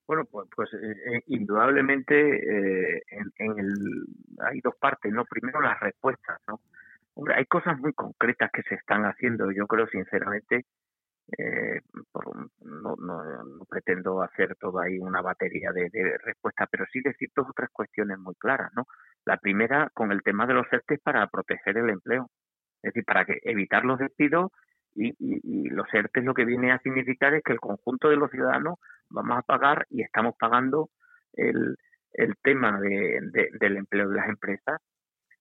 [0.05, 4.05] Bueno, pues, pues eh, eh, indudablemente en, el,
[4.39, 5.25] hay dos partes, ¿no?
[5.25, 6.61] Primero las respuestas, ¿no?
[7.15, 9.51] Hombre, hay cosas muy concretas que se están haciendo.
[9.51, 10.65] Yo creo, sinceramente,
[11.35, 11.81] eh,
[12.61, 15.89] no, no, pretendo hacer toda ahí una batería de,
[16.23, 18.85] respuestas, pero sí decir dos o tres cuestiones muy claras, ¿no?
[19.25, 22.29] La primera, con el tema de los ERTE para proteger el empleo,
[22.81, 24.51] es decir, para evitar los despidos
[24.95, 28.79] y, los ERTE lo que viene a significar es que el conjunto de los ciudadanos
[29.09, 30.89] vamos a pagar y estamos pagando
[31.33, 31.75] el,
[32.41, 33.19] tema de,
[33.59, 34.79] del empleo de las empresas.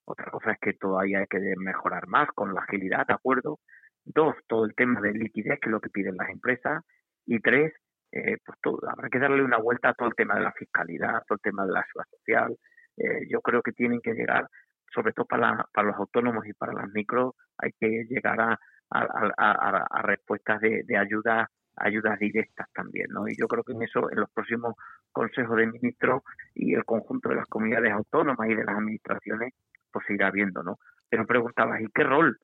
[0.05, 3.61] Otra cosa es que todavía hay que mejorar más con la agilidad, ¿de acuerdo?
[4.07, 6.85] Dos, todo el tema de liquidez, que es lo que piden las empresas.
[7.27, 7.73] Y tres,
[8.13, 11.23] eh, pues todo, habrá que darle una vuelta a todo el tema de la fiscalidad,
[11.27, 12.57] todo el tema de la seguridad social.
[12.97, 14.49] Eh, yo creo que tienen que llegar,
[14.95, 18.59] sobre todo para, para los autónomos y para las micros, hay que llegar a,
[18.91, 23.29] a, respuestas de, de ayuda ayudas directas también, ¿no?
[23.29, 24.75] Y yo creo que en eso, en los próximos
[25.13, 26.23] consejos de ministros
[26.55, 29.53] y el conjunto de las comunidades autónomas y de las administraciones,
[29.93, 30.79] pues se irá viendo, ¿no?
[31.11, 32.39] Pero preguntabas, ¿y qué rol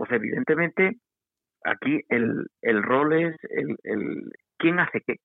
[0.00, 0.96] pues evidentemente
[1.62, 5.16] aquí el, el rol es el, quién hace qué.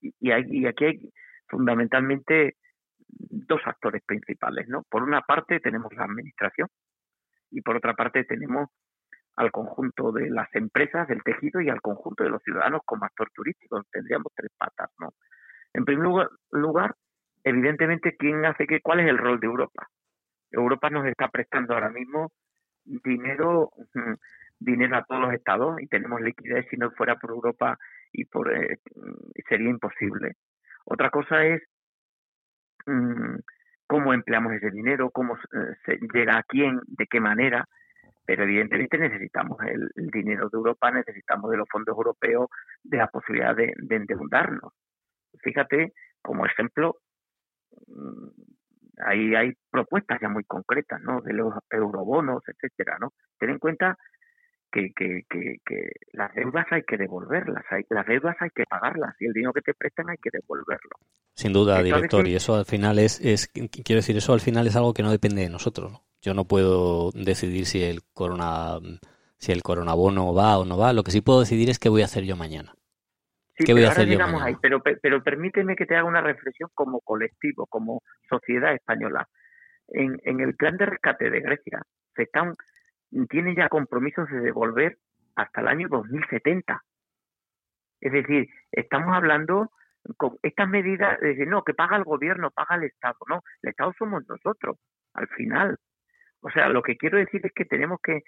[0.00, 1.12] Y, y aquí hay
[1.46, 2.56] fundamentalmente
[3.06, 4.82] dos actores principales, ¿no?
[4.88, 6.68] Por una parte tenemos la administración
[7.50, 8.70] y por otra parte tenemos
[9.36, 13.28] al conjunto de las empresas del tejido y al conjunto de los ciudadanos como actor
[13.34, 13.82] turístico.
[13.92, 15.12] Tendríamos tres patas, ¿no?
[15.74, 16.94] En primer lugar,
[17.44, 18.80] evidentemente, ¿quién hace qué?
[18.80, 19.86] ¿Cuál es el rol de Europa?
[20.50, 22.32] Europa nos está prestando ahora mismo
[23.04, 23.70] dinero
[24.58, 27.78] dinero a todos los estados y tenemos liquidez si no fuera por Europa
[28.12, 28.78] y por eh,
[29.48, 30.36] sería imposible.
[30.84, 31.62] Otra cosa es
[32.86, 33.36] mm,
[33.86, 37.66] cómo empleamos ese dinero, cómo eh, se llega a quién, de qué manera,
[38.26, 42.48] pero evidentemente necesitamos el, dinero de Europa, necesitamos de los fondos europeos,
[42.82, 44.72] de la posibilidad de, de endeudarnos.
[45.42, 46.96] Fíjate, como ejemplo,
[47.86, 48.28] mm,
[49.04, 51.20] ahí hay propuestas ya muy concretas, ¿no?
[51.20, 53.12] De los eurobonos, etcétera, ¿no?
[53.38, 53.96] Ten en cuenta
[54.70, 59.26] que, que, que, las deudas hay que devolverlas, hay, las deudas hay que pagarlas y
[59.26, 60.90] el dinero que te prestan hay que devolverlo.
[61.34, 64.76] Sin duda, director, y eso al final es, es, quiero decir, eso al final es
[64.76, 66.02] algo que no depende de nosotros.
[66.20, 68.78] Yo no puedo decidir si el corona,
[69.36, 70.92] si el coronabono va o no va.
[70.92, 72.74] Lo que sí puedo decidir es qué voy a hacer yo mañana.
[73.58, 74.08] Sí, voy a hacer
[74.40, 79.26] Ahí, pero, pero permíteme que te haga una reflexión como colectivo, como sociedad española.
[79.88, 81.82] En, en el plan de rescate de Grecia
[82.14, 82.54] se están
[83.28, 84.98] tienen ya compromisos de devolver
[85.34, 86.82] hasta el año 2070.
[88.00, 89.70] Es decir, estamos hablando
[90.16, 93.16] con estas medidas de decir, no, que paga el gobierno, paga el Estado.
[93.28, 94.76] No, el Estado somos nosotros,
[95.14, 95.76] al final.
[96.40, 98.22] O sea, lo que quiero decir es que tenemos que,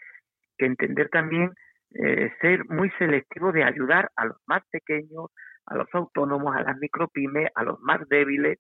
[0.59, 1.53] que entender también
[1.95, 5.31] eh, ser muy selectivo de ayudar a los más pequeños,
[5.67, 8.59] a los autónomos, a las micropymes, a los más débiles,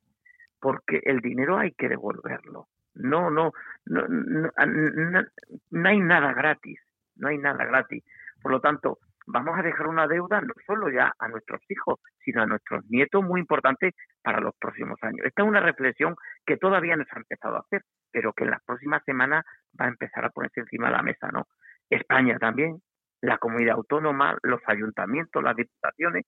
[0.60, 2.66] porque el dinero hay que devolverlo.
[2.94, 3.52] No, no,
[3.86, 5.22] no, no,
[5.70, 6.80] no, hay nada gratis,
[7.16, 8.04] no hay nada gratis.
[8.42, 12.42] Por lo tanto, vamos a dejar una deuda no solo ya a nuestros hijos, sino
[12.42, 15.24] a nuestros nietos muy importante para los próximos años.
[15.24, 18.62] Esta es una reflexión que todavía no ha empezado a hacer, pero que en las
[18.64, 19.44] próximas semanas
[19.80, 21.46] va a empezar a ponerse encima de la mesa, ¿no?
[21.88, 22.80] España también,
[23.22, 26.24] la comunidad autónoma, los ayuntamientos, las diputaciones,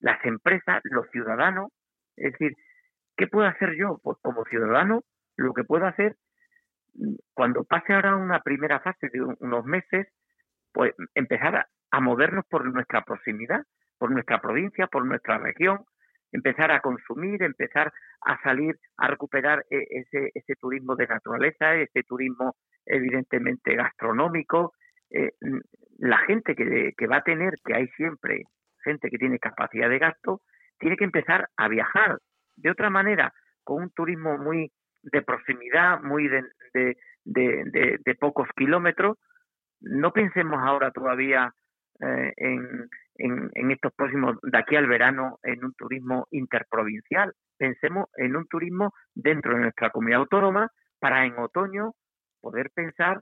[0.00, 1.70] las empresas, los ciudadanos.
[2.16, 2.52] Es decir,
[3.16, 3.98] ¿qué puedo hacer yo?
[4.02, 5.02] Pues como ciudadano,
[5.36, 6.16] lo que puedo hacer,
[6.94, 10.08] mm, cuando pase ahora una primera fase de unos meses,
[10.72, 13.62] pues empezar a, movernos por nuestra proximidad,
[13.98, 15.84] por nuestra provincia, por nuestra región,
[16.32, 22.02] empezar a consumir, empezar a salir a recuperar eh, ese, ese turismo de naturaleza, ese
[22.02, 24.74] turismo evidentemente gastronómico,
[25.10, 25.32] eh,
[25.98, 28.42] la gente que, va a tener, que hay siempre
[28.84, 30.40] gente que tiene capacidad de gasto,
[30.78, 32.18] tiene que empezar a viajar
[32.56, 33.32] de otra manera,
[33.64, 34.70] con un turismo muy
[35.02, 36.42] de proximidad, muy de,
[37.24, 39.18] de, de, pocos kilómetros.
[39.80, 41.52] No pensemos ahora todavía
[42.00, 47.32] eh, en, en, en, estos próximos, de aquí al verano, en un turismo interprovincial.
[47.56, 51.92] Pensemos en un turismo dentro de nuestra comunidad autónoma para en otoño
[52.40, 53.20] poder pensar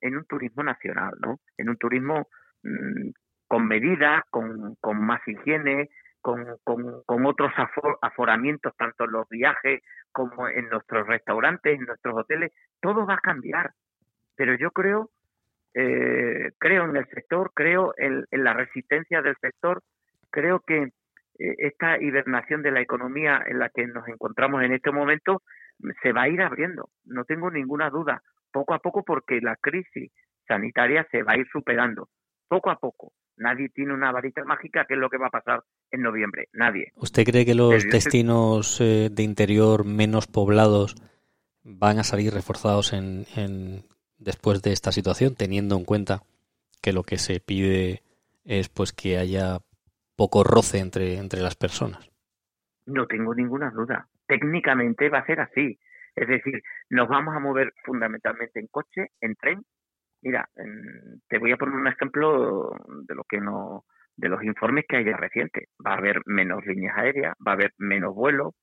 [0.00, 1.40] en un turismo nacional, ¿no?
[1.56, 2.28] En un turismo
[2.62, 3.10] mm,
[3.46, 5.88] con medidas, con, con más higiene,
[6.20, 7.52] con, con, otros
[8.02, 9.80] aforamientos, tanto en los viajes
[10.12, 13.72] como en nuestros restaurantes, en nuestros hoteles, todo va a cambiar.
[14.36, 15.10] Pero yo creo,
[15.74, 19.82] eh, creo en el sector, creo en, la resistencia del sector,
[20.30, 20.90] creo que eh,
[21.38, 25.42] esta hibernación de la economía en la que nos encontramos en este momento
[26.02, 30.10] se va a ir abriendo, no tengo ninguna duda poco a poco porque la crisis
[30.46, 32.08] sanitaria se va a ir superando,
[32.48, 33.12] poco a poco.
[33.36, 36.48] Nadie tiene una varita mágica, ¿qué es lo que va a pasar en noviembre?
[36.52, 36.92] Nadie.
[36.96, 40.96] ¿Usted cree que los destinos eh, de interior menos poblados
[41.62, 43.84] van a salir reforzados en, en,
[44.18, 46.22] después de esta situación, teniendo en cuenta
[46.82, 48.02] que lo que se pide
[48.44, 49.58] es pues que haya
[50.16, 52.10] poco roce entre, entre las personas?
[52.86, 54.08] No tengo ninguna duda.
[54.26, 55.78] Técnicamente va a ser así.
[56.18, 59.62] Es decir, nos vamos a mover fundamentalmente en coche, en tren.
[60.20, 60.48] Mira,
[61.28, 62.72] te voy a poner un ejemplo
[63.06, 63.84] de lo que no,
[64.16, 65.68] de los informes que haya recientes.
[65.84, 68.54] Va a haber menos líneas aéreas, va a haber menos vuelos,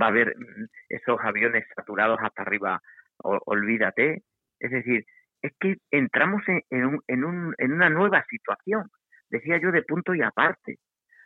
[0.00, 2.80] va a haber mm, esos aviones saturados hasta arriba,
[3.22, 4.22] olvídate.
[4.58, 5.04] Es decir,
[5.40, 8.88] es que entramos en, en, en, un, en una nueva situación,
[9.30, 10.78] decía yo, de punto y aparte.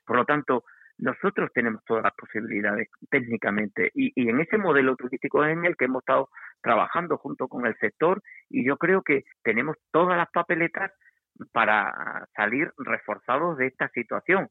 [0.05, 0.65] Por lo tanto,
[0.99, 5.85] nosotros tenemos todas las posibilidades técnicamente y, en ese modelo turístico es en el que
[5.85, 6.29] hemos estado
[6.61, 10.93] trabajando junto con el sector y yo creo que tenemos todas las papeletas
[11.53, 14.49] para salir reforzados de esta situación.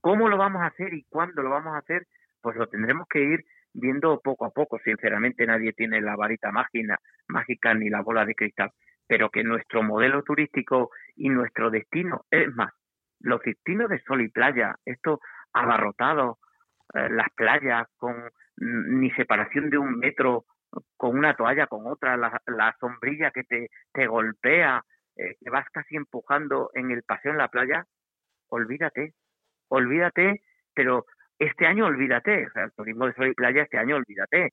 [0.00, 2.06] ¿Cómo lo vamos a hacer y cuándo lo vamos a hacer?
[2.40, 4.78] Pues lo tendremos que ir viendo poco a poco.
[4.84, 8.70] Sinceramente nadie tiene la varita mágica ni la bola de cristal,
[9.08, 12.72] pero que nuestro modelo turístico y nuestro destino, es más,
[13.20, 15.20] los destinos de sol y playa, esto
[15.52, 16.38] abarrotado,
[16.94, 20.44] eh, las playas con ni separación de un metro
[20.96, 24.82] con una toalla con otra, la, la sombrilla que te, te golpea,
[25.16, 27.84] eh, que vas casi empujando en el paseo en la playa,
[28.48, 29.14] olvídate,
[29.68, 30.42] olvídate,
[30.74, 31.04] pero
[31.38, 34.50] este año olvídate, el turismo de sol y playa este año olvídate.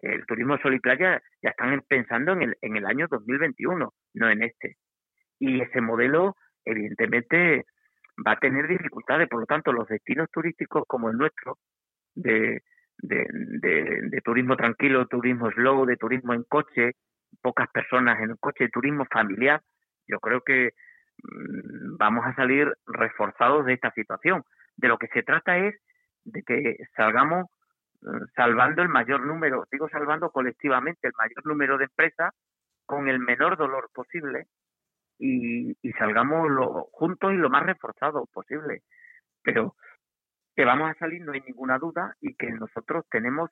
[0.00, 3.92] El turismo de sol y playa ya están pensando en el, en el año 2021,
[4.14, 4.76] no en este.
[5.40, 7.64] Y ese modelo, evidentemente,
[8.26, 9.28] va a tener dificultades.
[9.28, 11.58] Por lo tanto, los destinos turísticos como el nuestro,
[12.14, 12.62] de,
[12.98, 16.92] de, turismo tranquilo, turismo slow, de turismo en coche,
[17.42, 19.60] pocas personas en coche, turismo familiar,
[20.06, 20.70] yo creo que
[21.22, 24.42] mm, vamos a salir reforzados de esta situación.
[24.76, 25.74] De lo que se trata es
[26.24, 27.46] de que salgamos
[28.00, 32.32] mm, salvando el mayor número, digo salvando colectivamente el mayor número de empresas
[32.86, 34.46] con el menor dolor posible
[35.18, 38.82] y, salgamos lo, juntos y lo más reforzados posible.
[39.42, 39.74] Pero
[40.54, 43.50] que vamos a salir no hay ninguna duda y que nosotros tenemos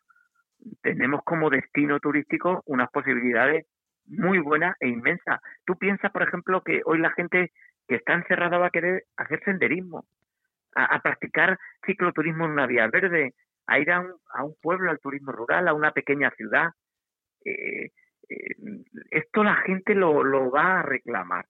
[0.83, 3.67] tenemos como destino turístico unas posibilidades
[4.07, 5.41] muy buenas e inmensas.
[5.65, 7.53] Tú piensas, por ejemplo, que hoy la gente
[7.89, 10.07] que está encerrada va a querer hacer senderismo,
[10.75, 13.35] a, practicar cicloturismo en una vía verde,
[13.67, 16.71] a ir a un, a un pueblo, al turismo rural, a una pequeña ciudad.
[17.45, 17.91] Eh,
[18.29, 18.57] eh,
[19.11, 21.47] esto la gente lo, lo va a reclamar.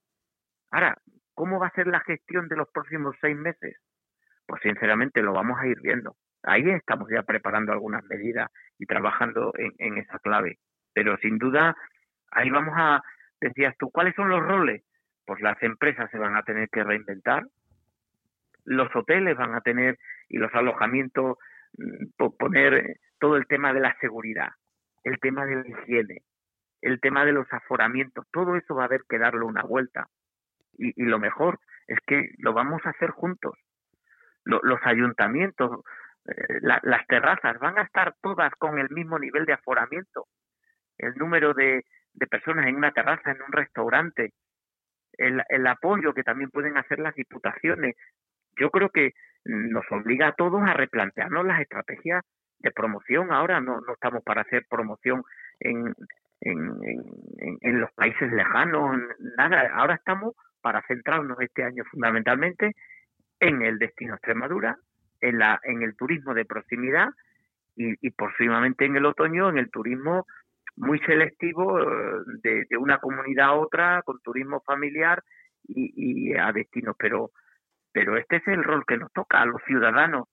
[0.77, 0.95] Ahora,
[1.33, 3.79] ¿cómo va a ser la gestión de los próximos seis meses?
[4.47, 6.17] Pues sinceramente lo vamos a ir viendo.
[6.43, 10.59] Ahí estamos ya preparando algunas medidas y trabajando en, esa clave.
[10.93, 11.75] Pero sin duda,
[12.31, 13.03] ahí vamos a,
[13.41, 14.85] decías tú, ¿cuáles son los roles?
[15.25, 17.47] Pues las empresas se van a tener que reinventar,
[18.67, 21.39] los hoteles van a tener y los alojamientos
[21.79, 24.51] mm, poner todo el tema de la seguridad,
[25.05, 26.21] el tema de la higiene,
[26.83, 30.07] el tema de los aforamientos, todo eso va a haber que darle una vuelta
[30.79, 33.55] y, lo mejor es que lo vamos a hacer juntos.
[34.45, 35.81] los ayuntamientos,
[36.27, 40.27] eh, las terrazas van a estar todas con el mismo nivel de aforamiento.
[40.99, 41.85] El número de,
[42.31, 44.33] personas en una terraza, en un restaurante,
[45.19, 47.97] el, el apoyo que también pueden hacer las diputaciones.
[48.59, 49.12] Yo creo que
[49.45, 52.25] nos obliga a todos a replantearnos las estrategias
[52.59, 53.33] de promoción.
[53.33, 55.23] Ahora no, no estamos para hacer promoción
[55.61, 55.95] en,
[56.41, 56.59] en,
[57.39, 58.97] en, en, los países lejanos,
[59.37, 59.71] nada.
[59.75, 60.35] Ahora estamos
[60.67, 62.75] para centrarnos este año fundamentalmente
[63.39, 64.77] en el destino Extremadura,
[65.21, 67.11] en, la, en el turismo de proximidad
[67.77, 70.27] y, y próximamente en el otoño en el turismo
[70.75, 75.23] muy selectivo eh, de, una comunidad a otra, con turismo familiar
[75.69, 76.97] y, y, a destinos.
[76.99, 77.31] Pero,
[77.93, 80.27] pero este es el rol que nos toca a los ciudadanos,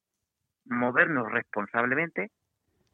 [0.65, 2.31] movernos responsablemente,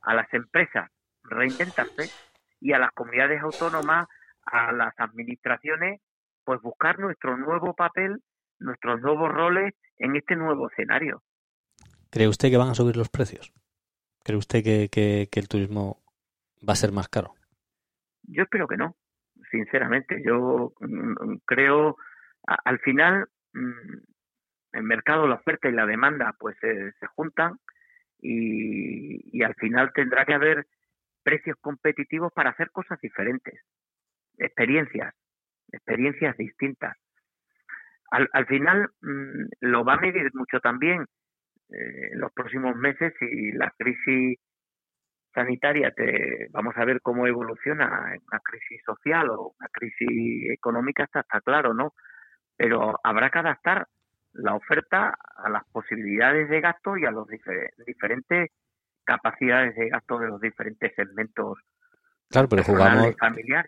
[0.02, 0.92] a las empresas
[1.24, 2.12] reinventarse
[2.60, 4.10] y a las comunidades autónomas,
[4.44, 6.02] a las administraciones
[6.50, 8.24] pues buscar nuestro nuevo papel,
[8.58, 11.22] nuestros nuevos roles en este nuevo escenario.
[12.10, 13.54] ¿Cree usted que van a subir los precios?
[14.24, 16.02] ¿Cree usted que, que, el turismo
[16.68, 17.36] va a ser más caro?
[18.24, 18.96] Yo espero que no,
[19.52, 20.24] sinceramente.
[20.26, 21.98] Yo mm, creo,
[22.48, 23.98] al final, mm,
[24.72, 27.60] el mercado, la oferta y la demanda, pues se juntan
[28.20, 30.66] y, y al final tendrá que haber
[31.22, 33.62] precios competitivos para hacer cosas diferentes,
[34.40, 35.14] experiencias,
[35.72, 36.96] experiencias distintas.
[38.12, 41.06] Al, al final mm, lo va a medir mucho también
[41.70, 44.40] eh, en los próximos meses y la crisis
[45.34, 51.22] sanitaria, te, vamos a ver cómo evoluciona una crisis social o una crisis económica, está,
[51.22, 51.94] está claro, ¿no?
[52.58, 53.88] Pero habrá que adaptar
[54.34, 57.28] la oferta a las posibilidades de gasto y a los
[57.86, 58.50] diferentes
[59.04, 61.58] capacidades de gasto de los diferentes segmentos
[62.30, 63.16] Claro, pero jugamos,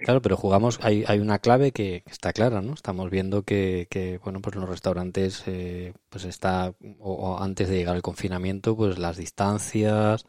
[0.02, 2.74] claro, pero jugamos, hay, hay una clave que, está clara, ¿no?
[2.76, 7.78] Estamos viendo que, que bueno, pues en los restaurantes, eh, pues está, o, antes de
[7.78, 10.28] llegar al confinamiento, pues las distancias,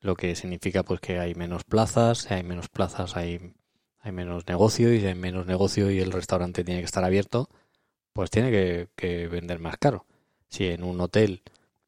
[0.00, 3.52] lo que significa pues que hay menos plazas, si hay menos plazas hay,
[4.00, 7.50] hay menos negocio, y si hay menos negocio y el restaurante tiene que estar abierto,
[8.14, 10.06] pues tiene que, que vender más caro.
[10.48, 11.42] Si en un hotel,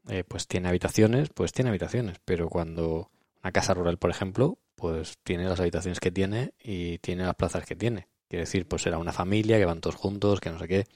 [0.09, 3.11] eh, pues tiene habitaciones, pues tiene habitaciones, pero cuando
[3.43, 7.65] una casa rural, por ejemplo, pues tiene las habitaciones que tiene y tiene las plazas
[7.67, 8.09] que tiene.
[8.29, 10.87] Quiere decir, pues era una familia que van todos juntos, que no sé qué.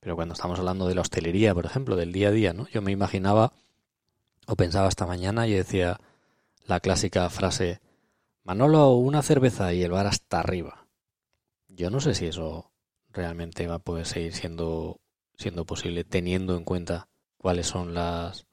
[0.00, 2.66] Pero cuando estamos hablando de la hostelería, por ejemplo, del día a día, ¿no?
[2.68, 3.52] Yo me imaginaba
[4.46, 6.00] o pensaba esta mañana y decía
[6.64, 7.80] la clásica frase,
[8.44, 10.86] Manolo, una cerveza y el bar hasta arriba.
[11.68, 12.70] Yo no sé si eso
[13.10, 15.00] realmente va a poder seguir siendo,
[15.36, 18.46] siendo posible teniendo en cuenta cuáles son las,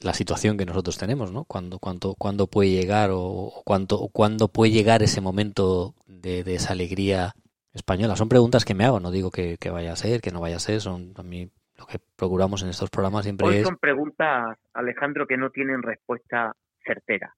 [0.00, 1.44] la situación que nosotros tenemos, ¿no?
[1.44, 7.32] Cuándo, cuánto, cuándo puede llegar o, cuánto, cuándo puede llegar ese momento de, esa alegría
[7.72, 8.16] española.
[8.16, 10.60] Son preguntas que me hago, no digo que, vaya a ser, que no vaya a
[10.60, 13.62] ser, son a mí lo que procuramos en estos programas siempre Hoy es...
[13.64, 17.34] Son preguntas, Alejandro, que no tienen respuesta certera,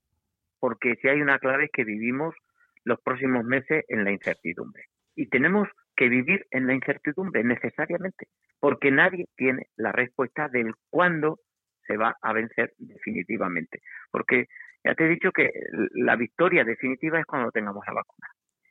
[0.61, 2.35] porque si hay una clave es que vivimos
[2.85, 4.85] los próximos meses en la incertidumbre.
[5.15, 8.29] Y tenemos que vivir en la incertidumbre necesariamente,
[8.61, 11.41] porque nadie tiene la respuesta del cuándo
[11.87, 13.81] se va a vencer definitivamente.
[14.11, 14.47] Porque
[14.85, 15.51] ya te he dicho que
[15.93, 18.29] la victoria definitiva es cuando tengamos la vacuna.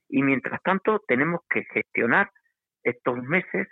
[0.10, 2.30] Y mientras tanto tenemos que gestionar
[2.84, 3.68] estos meses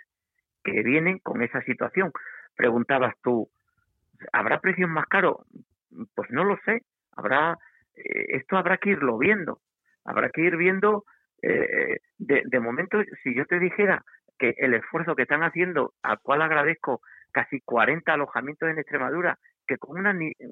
[0.62, 2.12] que vienen con esa situación.
[2.56, 3.48] Preguntabas tú,
[4.32, 5.36] ¿habrá precios más caros?
[6.14, 6.82] Pues no lo sé.
[7.16, 7.56] Habrá,
[7.94, 9.60] eh, esto habrá que irlo viendo.
[10.04, 11.04] Habrá que ir viendo,
[11.42, 14.04] eh, de, de momento, si yo te dijera
[14.38, 17.00] que el esfuerzo que están haciendo, al cual agradezco
[17.34, 20.06] casi 40 alojamientos en Extremadura que con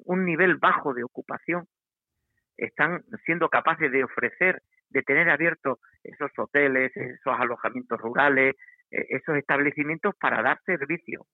[0.05, 1.65] un nivel bajo de ocupación
[2.57, 8.55] están siendo capaces de ofrecer, de tener abiertos esos hoteles, esos alojamientos rurales,
[8.91, 11.25] eh, esos establecimientos para dar servicio,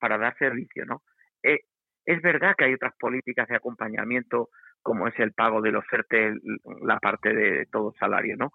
[0.00, 1.02] para dar servicio, ¿no?
[1.42, 1.60] Eh,
[2.04, 4.48] es verdad que hay otras políticas de acompañamiento,
[4.82, 8.52] como es el pago de la parte de todo salario, ¿no?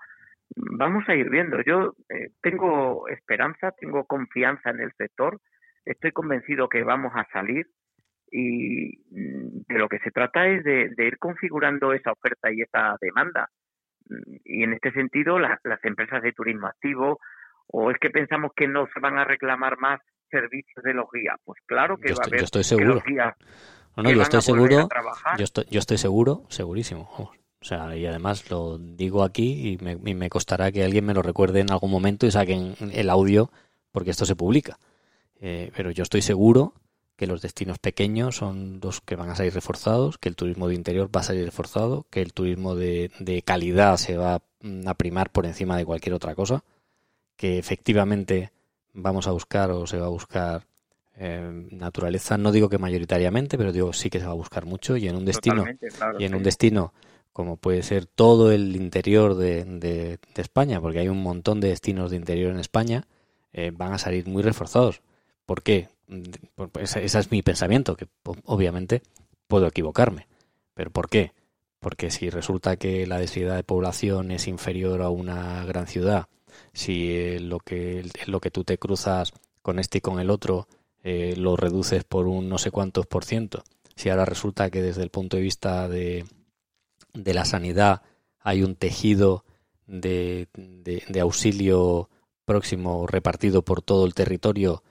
[0.56, 1.62] Vamos a ir viendo.
[1.62, 5.40] Yo eh, tengo esperanza, tengo confianza en el sector,
[5.88, 7.68] estoy convencido que vamos a salir
[8.32, 12.96] y mm, de lo que se trata es de, ir configurando esa oferta y esa
[13.02, 13.50] demanda.
[14.10, 17.20] Mm, y en este sentido, las empresas de turismo activo,
[17.68, 21.36] o es que pensamos que no se van a reclamar más servicios de los guías.
[21.44, 22.40] Pues claro que va a haber.
[22.40, 23.02] Yo estoy seguro.
[23.96, 24.90] no, no, yo estoy seguro.
[25.38, 27.10] Yo estoy, yo estoy seguro, segurísimo.
[27.60, 31.14] O sea, y además lo digo aquí y me, y me costará que alguien me
[31.14, 33.50] lo recuerde en algún momento y saquen el audio
[33.92, 34.78] porque esto se publica.
[35.42, 36.74] Eh, pero yo estoy seguro
[37.16, 40.76] que los destinos pequeños son los que van a salir reforzados, que el turismo de
[40.76, 45.46] interior va a salir reforzado, que el turismo de, calidad se va a primar por
[45.46, 46.64] encima de cualquier otra cosa,
[47.36, 48.52] que efectivamente
[48.94, 50.68] vamos a buscar o se va a buscar
[51.16, 54.96] eh, naturaleza, no digo que mayoritariamente, pero digo sí que se va a buscar mucho
[54.96, 55.66] y en un destino
[56.20, 56.94] y en un destino
[57.38, 62.10] como puede ser todo el interior de, de, España, porque hay un montón de destinos
[62.10, 63.06] de interior en España,
[63.54, 65.04] eh, van a salir muy reforzados.
[65.48, 65.88] ¿Por qué?
[66.80, 68.08] Ese, es mi pensamiento, que
[68.44, 69.02] obviamente
[69.48, 70.28] puedo equivocarme.
[70.74, 71.32] ¿Pero por qué?
[71.80, 76.28] Porque si resulta que la densidad de población es inferior a una gran ciudad,
[76.74, 79.32] si eh, lo, que, lo que tú te cruzas
[79.62, 80.68] con este y con el otro
[81.02, 83.64] eh, lo reduces por un no sé cuántos por ciento,
[83.96, 86.26] si ahora resulta que desde el punto de vista de,
[87.14, 88.02] de la sanidad
[88.42, 89.46] hay un tejido
[89.86, 92.10] de, de auxilio
[92.44, 94.84] próximo repartido por todo el territorio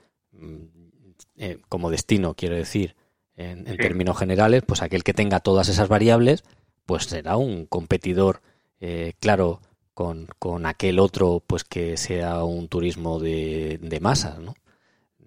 [1.37, 2.95] eh, como destino, quiero decir,
[3.35, 6.43] en, términos generales, pues aquel que tenga todas esas variables,
[6.85, 8.41] pues será un competidor
[8.79, 9.59] eh, claro
[9.93, 14.53] con, con, aquel otro, pues que sea un turismo de, de masas, ¿no?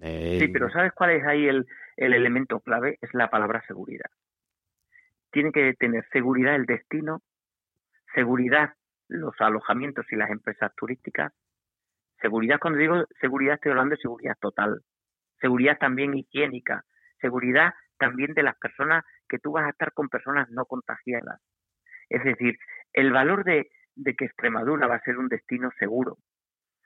[0.01, 2.97] Eh, sí, pero ¿sabes cuál es ahí el, el elemento clave?
[3.01, 4.09] Es la palabra seguridad.
[5.31, 7.21] Tiene que tener seguridad el destino,
[8.13, 8.73] seguridad
[9.07, 11.33] los alojamientos y las empresas turísticas.
[12.21, 14.81] Seguridad, cuando digo seguridad, estoy hablando de seguridad total
[15.41, 16.83] seguridad también higiénica,
[17.19, 21.41] seguridad también de las personas que tú vas a estar con personas no contagiadas.
[22.09, 22.57] Es decir,
[22.93, 23.69] el valor de,
[24.17, 26.17] que Extremadura va a ser un destino seguro,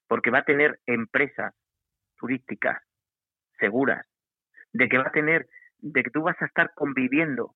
[0.08, 1.54] porque va a tener empresas
[2.18, 2.82] turísticas
[3.60, 4.06] seguras,
[4.74, 5.48] de que va a tener,
[5.80, 7.56] de que tú vas a estar conviviendo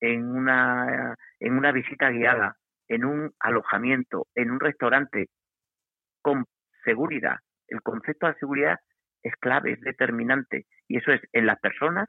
[0.00, 2.56] en una, en una visita guiada,
[2.88, 5.28] en un alojamiento, en un restaurante
[6.20, 6.44] con
[6.84, 7.38] seguridad.
[7.68, 8.78] El concepto de seguridad
[9.22, 12.08] es clave, es determinante Y eso es en las personas,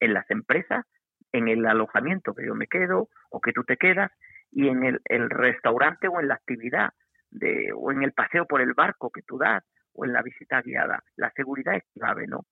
[0.00, 0.84] en las empresas,
[1.32, 4.10] en el alojamiento que yo me quedo o que tú te quedas
[4.50, 6.90] y en el, restaurante o en la actividad
[7.30, 10.62] de, o en el paseo por el barco que tú das o en la visita
[10.62, 11.02] guiada.
[11.16, 12.46] La seguridad es clave, ¿no?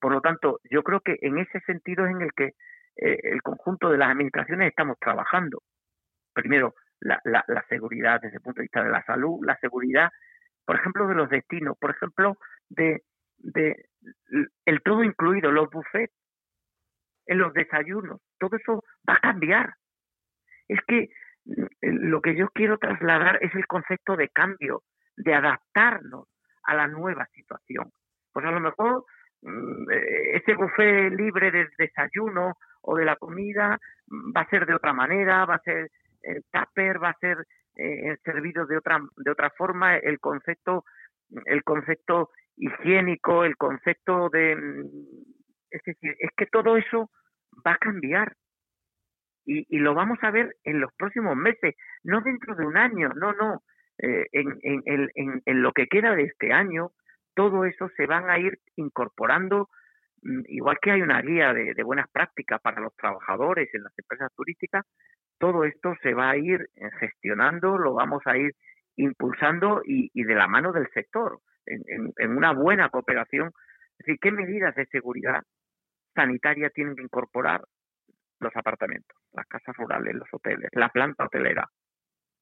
[0.00, 2.54] Por lo tanto, yo creo que en ese sentido es en el que
[2.96, 5.62] eh, el conjunto de las administraciones estamos trabajando.
[6.32, 10.10] Primero, la, la, la, seguridad desde el punto de vista de la salud, la seguridad,
[10.64, 12.36] por ejemplo, de los destinos, por ejemplo,
[12.68, 13.02] de,
[13.38, 13.76] de
[14.64, 16.12] el todo incluido, los buffets,
[17.26, 19.74] en los desayunos, todo eso va a cambiar.
[20.66, 21.08] Es que
[21.44, 24.82] mm, lo que yo quiero trasladar es el concepto de cambio,
[25.16, 26.28] de adaptarnos
[26.62, 27.90] a la nueva situación.
[28.32, 29.04] Pues a lo mejor
[29.42, 34.66] mm, eh, ese buffet libre de desayuno o de la comida mm, va a ser
[34.66, 35.90] de otra manera, va a ser
[36.22, 37.44] el tupper, va a ser
[37.76, 40.84] eh, servido de otra de otra forma, el concepto
[41.44, 44.56] el concepto higiénico, el concepto de
[45.70, 47.10] es decir, es que todo eso
[47.66, 48.34] va a cambiar.
[49.44, 53.08] Y, y lo vamos a ver en los próximos meses, no dentro de un año,
[53.14, 53.62] no, no,
[53.98, 54.82] eh, en, en,
[55.14, 56.90] en, en, lo que queda de este año,
[57.34, 59.70] todo eso se van a ir incorporando,
[60.22, 64.30] mm, igual que hay una guía de, buenas prácticas para los trabajadores en las empresas
[64.36, 64.84] turísticas,
[65.38, 66.68] todo esto se va a ir
[67.00, 68.52] gestionando, lo vamos a ir
[68.96, 71.38] impulsando y de la mano del sector,
[71.68, 73.52] en, una buena cooperación.
[73.98, 75.42] Es decir, ¿qué medidas de seguridad
[76.14, 77.62] sanitaria tienen que incorporar
[78.40, 81.68] los apartamentos, las casas rurales, los hoteles, la planta hotelera?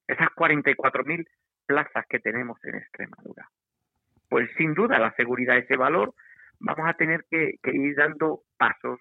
[0.06, 1.26] Esas 44.000
[1.66, 3.48] plazas que tenemos en Extremadura.
[4.28, 6.14] Pues sin duda la seguridad, ese valor,
[6.60, 9.00] vamos a tener que, ir dando pasos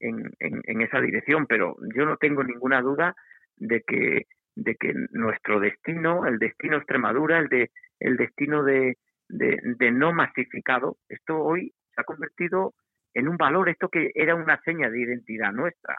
[0.00, 3.14] en, en, en, esa dirección, pero yo no tengo ninguna duda
[3.56, 8.96] de que, de que nuestro destino, el destino Extremadura, el, de, el destino de,
[9.30, 12.74] de, no masificado, esto hoy se ha convertido
[13.14, 15.96] en un valor, esto que era una seña de identidad nuestra.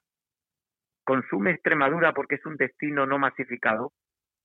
[1.04, 3.94] Consume Extremadura porque es un destino no masificado,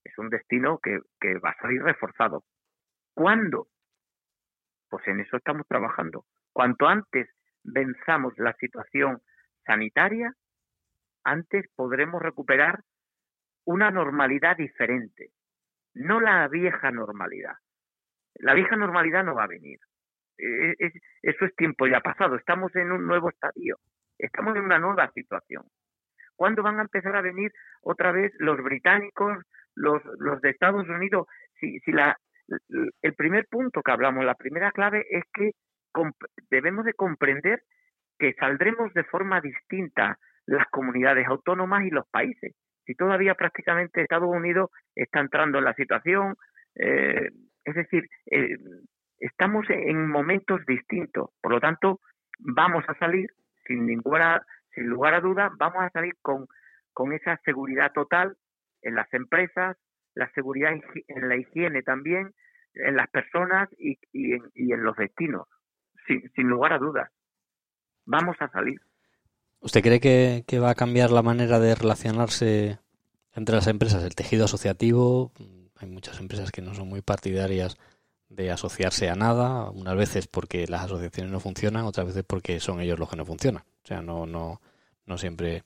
[0.04, 2.44] es un destino que, que va a salir reforzado.
[3.14, 3.68] ¿Cuándo?
[4.88, 6.24] Pues en eso estamos trabajando.
[6.52, 7.28] Cuanto antes
[7.62, 9.20] venzamos la situación
[9.64, 10.32] sanitaria,
[11.24, 12.80] antes podremos recuperar
[13.64, 15.30] una normalidad diferente,
[15.94, 17.56] no la vieja normalidad.
[18.38, 19.78] La vieja normalidad no va a venir.
[20.38, 22.36] E, e, eso es tiempo ya pasado.
[22.36, 23.78] Estamos en un nuevo estadio.
[24.18, 25.64] Estamos en una nueva situación.
[26.34, 29.38] ¿Cuándo van a empezar a venir otra vez los británicos,
[29.74, 31.26] los, los de Estados Unidos?
[31.58, 32.16] Si, si la,
[33.02, 35.52] el primer punto que hablamos, la primera clave es que
[36.50, 37.62] debemos de comprender
[38.18, 42.54] que saldremos de forma distinta las comunidades autónomas y los países.
[42.84, 46.36] Si todavía prácticamente Estados Unidos está entrando en la situación,
[46.76, 47.30] eh,
[47.66, 48.56] es decir, eh,
[49.18, 51.30] estamos en momentos distintos.
[51.42, 52.00] Por lo tanto,
[52.38, 53.28] vamos a salir
[53.66, 54.40] sin ninguna,
[54.72, 56.46] sin lugar a duda, vamos a salir con,
[56.92, 58.36] con esa seguridad total
[58.82, 59.76] en las empresas,
[60.14, 60.72] la seguridad
[61.08, 62.32] en la higiene también,
[62.74, 65.48] en las personas y, en, y en, los destinos,
[66.06, 67.10] sin, lugar a dudas.
[68.04, 68.80] Vamos a salir.
[69.58, 72.78] ¿Usted cree que, va a cambiar la manera de relacionarse
[73.34, 75.32] entre las empresas, el tejido asociativo?
[75.78, 77.76] Hay muchas empresas que no son muy partidarias
[78.28, 82.80] de asociarse a nada, unas veces porque las asociaciones no funcionan, otras veces porque son
[82.80, 83.62] ellos los que no funcionan.
[83.62, 84.60] O sea, no, no,
[85.04, 85.62] no siempre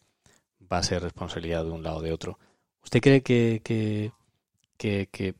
[0.70, 2.38] va a ser responsabilidad de un lado o de otro.
[2.82, 4.12] ¿Usted cree que, que,
[4.76, 5.34] que,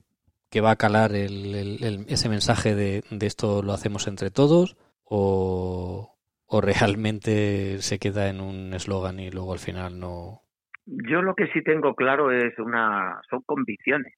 [0.51, 4.77] que va a calar el, el, ese mensaje de, de, esto lo hacemos entre todos
[5.05, 6.17] o,
[6.47, 10.43] o realmente se queda en un eslogan y luego al final no.
[10.87, 14.15] Yo lo que sí tengo claro es una son convicciones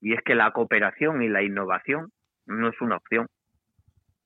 [0.00, 2.10] y es que la cooperación y la innovación
[2.46, 3.26] no es una opción,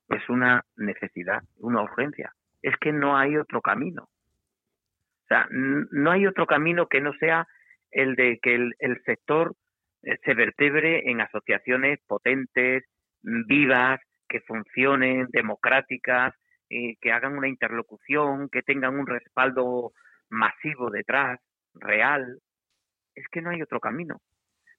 [0.08, 2.32] es una necesidad, una urgencia.
[2.62, 4.02] Es que no hay otro camino.
[4.04, 7.46] O sea, no hay otro camino que no sea
[7.90, 9.54] el de que el, sector
[10.02, 12.84] eh, se vertebre en asociaciones potentes,
[13.22, 16.34] vivas, que funcionen, democráticas,
[16.68, 19.92] que hagan una interlocución, que tengan un respaldo
[20.28, 21.40] masivo detrás,
[21.74, 22.38] real.
[23.16, 24.20] Es que no hay otro camino.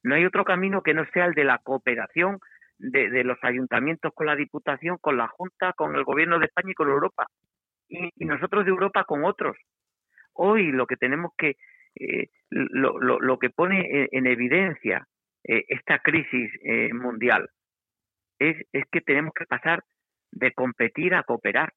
[0.04, 2.40] No hay otro camino que no sea el de la cooperación
[2.78, 6.76] de, los ayuntamientos con la Diputación, con la Junta, con el Gobierno de España y
[6.76, 7.28] con Europa.
[7.88, 9.56] Y, nosotros de Europa con otros.
[10.34, 11.58] Hoy lo que tenemos que,
[11.96, 15.06] eh, lo, lo, lo, que pone en evidencia
[15.44, 17.50] eh, esta crisis eh, mundial
[18.40, 19.84] es, es que tenemos que pasar
[20.32, 21.74] de competir a cooperar.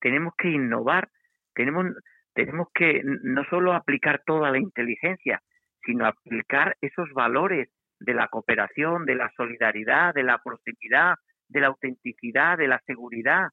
[0.00, 1.08] Tenemos que innovar,
[1.54, 1.86] tenemos,
[2.32, 5.42] tenemos que no solo aplicar toda la inteligencia,
[5.84, 7.68] sino aplicar esos valores
[7.98, 11.16] de la cooperación, de la solidaridad, de la proximidad,
[11.48, 13.48] de la autenticidad, de la seguridad.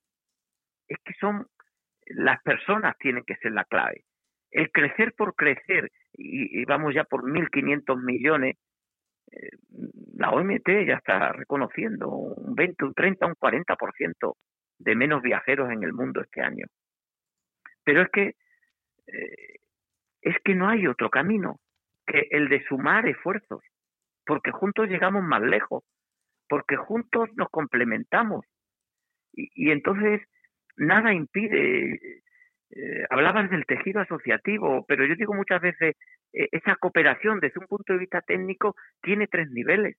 [0.87, 1.45] es que son
[2.05, 4.05] las personas tienen que ser la clave.
[4.51, 8.55] El crecer por crecer, y, vamos ya por 1.500 millones,
[9.31, 9.49] eh,
[10.15, 14.35] la OMT ya está reconociendo un 20, un 30, un 40%
[14.79, 16.65] de menos viajeros en el mundo este año.
[17.83, 18.35] Pero es que
[19.07, 19.59] eh,
[20.21, 21.59] es que no hay otro camino
[22.07, 23.61] que el de sumar esfuerzos,
[24.25, 25.83] porque juntos llegamos más lejos,
[26.49, 28.45] porque juntos nos complementamos.
[29.33, 30.21] Y, entonces
[30.77, 32.21] nada impide,
[32.71, 35.95] eh, hablabas del tejido asociativo, pero yo digo muchas veces,
[36.33, 39.97] eh, esa cooperación desde un punto de vista técnico tiene tres niveles.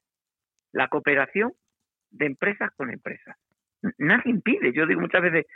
[0.72, 1.52] La cooperación
[2.10, 3.36] de empresas con empresas.
[3.98, 5.46] Nada impide, yo digo muchas veces,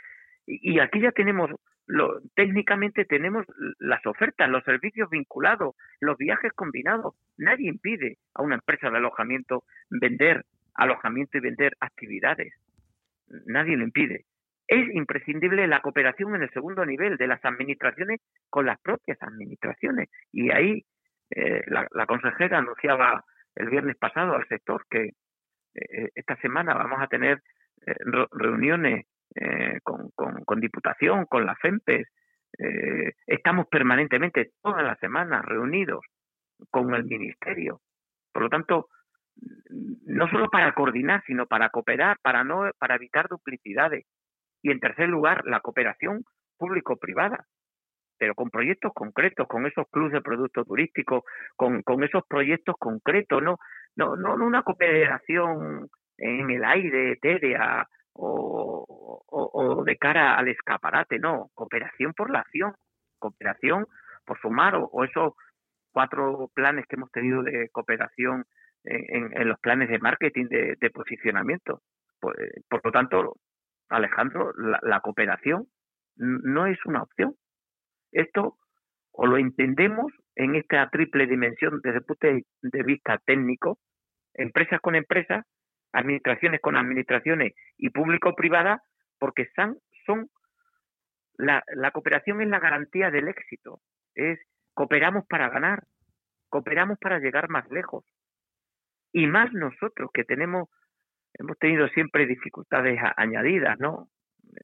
[0.45, 1.51] y, aquí ya tenemos,
[1.85, 3.45] lo, técnicamente tenemos
[3.79, 7.15] las ofertas, los servicios vinculados, los viajes combinados.
[7.37, 12.53] Nadie impide a una empresa de alojamiento vender alojamiento y vender actividades.
[13.45, 14.25] Nadie lo impide.
[14.67, 20.09] Es imprescindible la cooperación en el segundo nivel de las administraciones con las propias administraciones.
[20.31, 20.85] Y ahí
[21.31, 23.23] eh, la, consejera anunciaba
[23.55, 25.11] el viernes pasado al sector que
[25.75, 27.41] eh, esta semana vamos a tener
[27.85, 27.95] eh,
[28.31, 29.05] reuniones
[29.83, 30.09] con,
[30.45, 32.07] con, Diputación, con la FEMPES.
[33.27, 36.01] estamos permanentemente todas las semanas reunidos
[36.69, 37.81] con el Ministerio.
[38.31, 38.87] Por lo tanto,
[40.05, 44.05] no solo para coordinar, sino para cooperar, para no para evitar duplicidades.
[44.61, 46.23] Y en tercer lugar, la cooperación
[46.57, 47.45] público-privada,
[48.17, 51.23] pero con proyectos concretos, con esos clubes de productos turísticos,
[51.55, 53.57] con, con esos proyectos concretos, no,
[53.95, 58.85] no, no una cooperación en el aire, etérea o,
[59.27, 62.73] o, de cara al escaparate, no, cooperación por la acción,
[63.19, 63.87] cooperación
[64.25, 65.33] por sumar o esos
[65.91, 68.45] cuatro planes que hemos tenido de cooperación
[68.83, 71.81] en, los planes de marketing de, posicionamiento.
[72.19, 72.35] Pues,
[72.69, 73.35] por lo tanto,
[73.89, 75.67] Alejandro, la, cooperación
[76.15, 77.35] no es una opción.
[78.11, 78.57] Esto
[79.11, 83.77] o lo entendemos en esta triple dimensión desde el punto de vista técnico,
[84.33, 85.45] empresas con empresas,
[85.93, 88.83] administraciones con administraciones y público-privada,
[89.19, 90.29] porque son, son
[91.37, 93.81] la, la cooperación es la garantía del éxito.
[94.15, 94.39] Es
[94.73, 95.83] cooperamos para ganar,
[96.49, 98.05] cooperamos para llegar más lejos
[99.11, 100.69] y más nosotros que tenemos,
[101.35, 104.09] hemos tenido siempre dificultades añadidas, ¿no?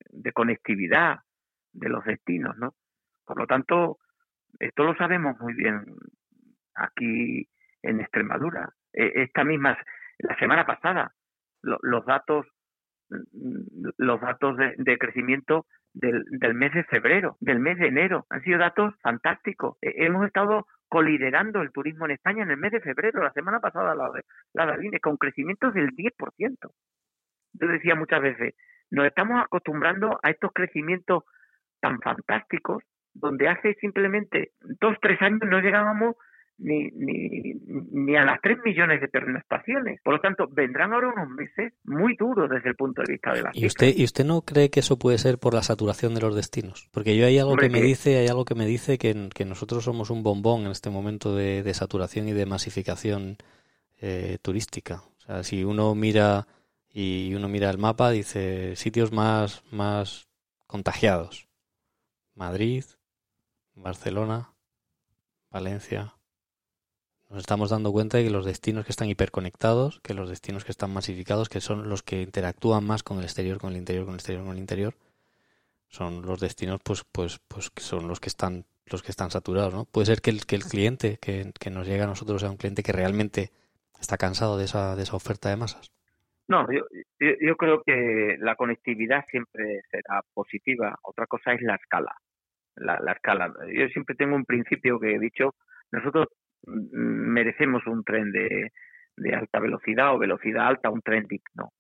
[0.10, 1.20] De conectividad
[1.72, 2.74] de los destinos, ¿no?
[3.26, 4.00] Por lo tanto,
[4.60, 5.86] esto lo sabemos muy bien
[6.74, 7.48] aquí
[7.84, 8.74] en Extremadura.
[8.92, 9.78] E, esta misma,
[10.18, 11.14] la semana pasada,
[11.62, 12.46] los datos,
[13.98, 18.60] los datos de, crecimiento del, del, mes de febrero, del mes de enero, han sido
[18.60, 19.78] datos fantásticos.
[19.82, 23.60] E, hemos estado coliderando el turismo en España en el mes de febrero, la semana
[23.60, 24.10] pasada la,
[24.54, 26.72] la Daline, con crecimientos del 10%.
[27.54, 28.56] Yo decía muchas veces,
[28.92, 31.24] nos estamos acostumbrando a estos crecimientos
[31.80, 32.84] tan fantásticos,
[33.14, 36.16] donde hace simplemente dos, tres años no llegábamos
[36.60, 37.54] ni, ni,
[37.92, 40.00] ni a las 3 millones de pernoctaciones.
[40.04, 43.44] Por lo tanto, vendrán ahora unos meses muy duros desde el punto de vista de
[43.44, 46.22] la ¿Y usted, ¿Y usted no cree que eso puede ser por la saturación de
[46.22, 46.90] los destinos?
[46.92, 49.84] Porque yo hay algo que me dice, hay algo que me dice que, que, nosotros
[49.84, 53.38] somos un bombón en este momento de, de saturación y de masificación
[54.02, 55.04] eh, turística.
[55.18, 56.48] O sea, si uno mira
[56.92, 60.30] y uno mira el mapa, dice sitios más, más
[60.68, 61.48] contagiados.
[62.34, 62.86] Madrid,
[63.74, 64.54] Barcelona,
[65.50, 66.14] Valencia,
[67.30, 70.72] nos estamos dando cuenta de que los destinos que están hiperconectados, que los destinos que
[70.72, 74.14] están masificados, que son los que interactúan más con el exterior, con el interior, con
[74.14, 74.94] el exterior, con el interior,
[75.88, 79.74] son los destinos pues pues pues que son los que están los que están saturados,
[79.74, 79.86] ¿no?
[79.86, 82.58] Puede ser que el, que el cliente que, que nos llega a nosotros sea un
[82.58, 83.52] cliente que realmente
[84.00, 85.92] está cansado de esa, de esa oferta de masas.
[86.48, 86.82] No, yo,
[87.20, 90.98] yo, creo que la conectividad siempre será positiva.
[91.04, 92.16] Otra cosa es la escala.
[92.76, 93.54] La, la escala.
[93.72, 95.54] Yo siempre tengo un principio que he dicho,
[95.92, 96.28] nosotros
[96.66, 98.72] merecemos un tren de,
[99.18, 101.72] de alta velocidad o velocidad alta, un tren digno.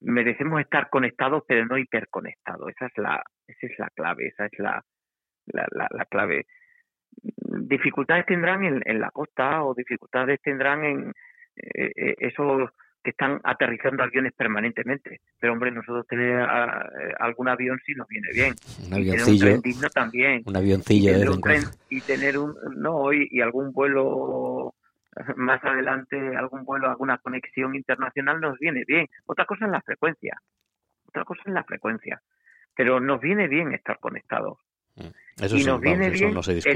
[0.00, 2.70] Merecemos estar conectados, pero no hiperconectados.
[2.70, 4.82] Esa es la, esa es la clave, esa es la,
[5.46, 6.46] la, la, clave.
[7.10, 11.12] Dificultades tendrán en, en, la costa o dificultades tendrán en
[11.56, 12.70] eh, eh, esos
[13.02, 15.20] que están aterrizando aviones permanentemente.
[15.40, 18.54] Pero hombre, nosotros tener eh, algún avión sí nos viene bien.
[18.86, 19.54] Un avioncillo.
[19.54, 20.42] un tren también.
[20.46, 24.74] Un avioncillo y tener, un tren, y tener un no y, algún vuelo
[25.36, 29.06] más adelante, algún vuelo, alguna conexión internacional nos viene bien.
[29.26, 30.40] Otra cosa es la frecuencia.
[31.06, 32.22] Otra cosa es la frecuencia.
[32.74, 34.58] Pero nos viene bien estar conectados.
[34.94, 35.42] Mm.
[35.42, 36.34] Eso y nos viene bien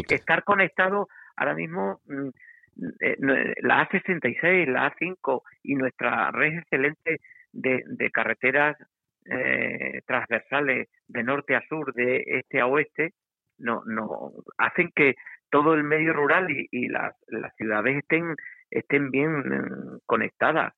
[0.08, 2.28] estar conectados ahora mismo mm,
[2.76, 7.20] la A66, la A5 y nuestra red excelente
[7.52, 8.76] de, carreteras
[9.24, 13.12] eh, transversales de norte a sur, de este a oeste,
[13.58, 15.14] no, no hacen que
[15.50, 17.14] todo el medio rural y, las,
[17.56, 18.34] ciudades estén,
[18.70, 20.74] estén bien mm, conectadas.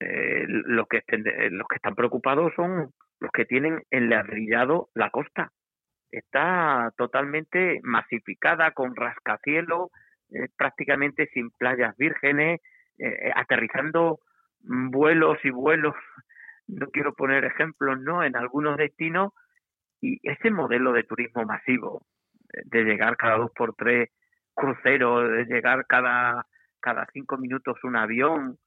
[0.00, 1.02] Eh, los, que
[1.50, 5.52] los que están preocupados son los que tienen enladrillado la costa.
[6.10, 9.90] Está totalmente masificada, con rascacielos,
[10.34, 12.60] eh, prácticamente sin playas vírgenes,
[12.98, 14.20] eh, aterrizando
[14.60, 15.94] vuelos y vuelos,
[16.66, 18.22] no quiero poner ejemplos, ¿no?
[18.24, 19.32] En algunos destinos,
[20.00, 22.06] y ese modelo de turismo masivo,
[22.64, 24.10] de llegar cada dos por tres
[24.54, 26.46] cruceros, de llegar cada,
[26.80, 28.58] cada cinco minutos un avión,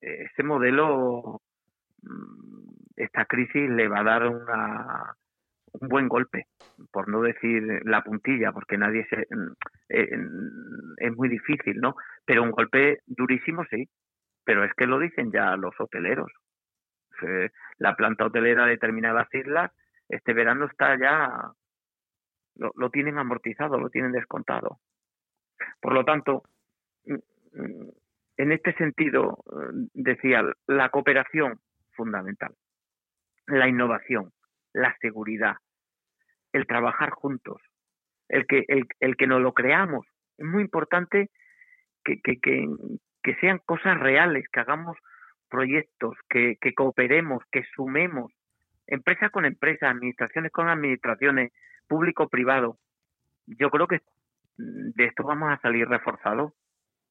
[0.00, 1.40] ese modelo,
[2.02, 2.62] mm,
[2.96, 5.14] esta crisis le va a dar una,
[5.72, 6.46] un buen golpe,
[6.90, 9.52] por no decir la puntilla, porque nadie se, mm,
[9.88, 11.96] eh, mm, es muy difícil, ¿no?
[12.24, 13.88] Pero un golpe durísimo sí,
[14.44, 16.32] pero es que lo dicen ya los hoteleros.
[17.78, 19.70] La planta hotelera de determinadas islas
[20.08, 21.52] este verano está ya
[22.56, 24.80] lo, lo tienen amortizado, lo tienen descontado.
[25.80, 26.42] Por lo tanto,
[27.04, 29.38] en este sentido,
[29.94, 31.60] decía, la cooperación
[31.92, 32.54] fundamental,
[33.46, 34.32] la innovación,
[34.72, 35.56] la seguridad,
[36.52, 37.60] el trabajar juntos,
[38.28, 40.06] el que, el, el que nos lo creamos.
[40.38, 41.30] Es muy importante
[42.04, 42.66] que, que, que,
[43.22, 44.96] que sean cosas reales, que hagamos
[45.48, 48.32] proyectos, que, que cooperemos, que sumemos,
[48.86, 51.52] empresa con empresa, administraciones con administraciones,
[51.88, 52.78] público-privado.
[53.46, 54.00] Yo creo que
[54.56, 56.52] de esto vamos a salir reforzados.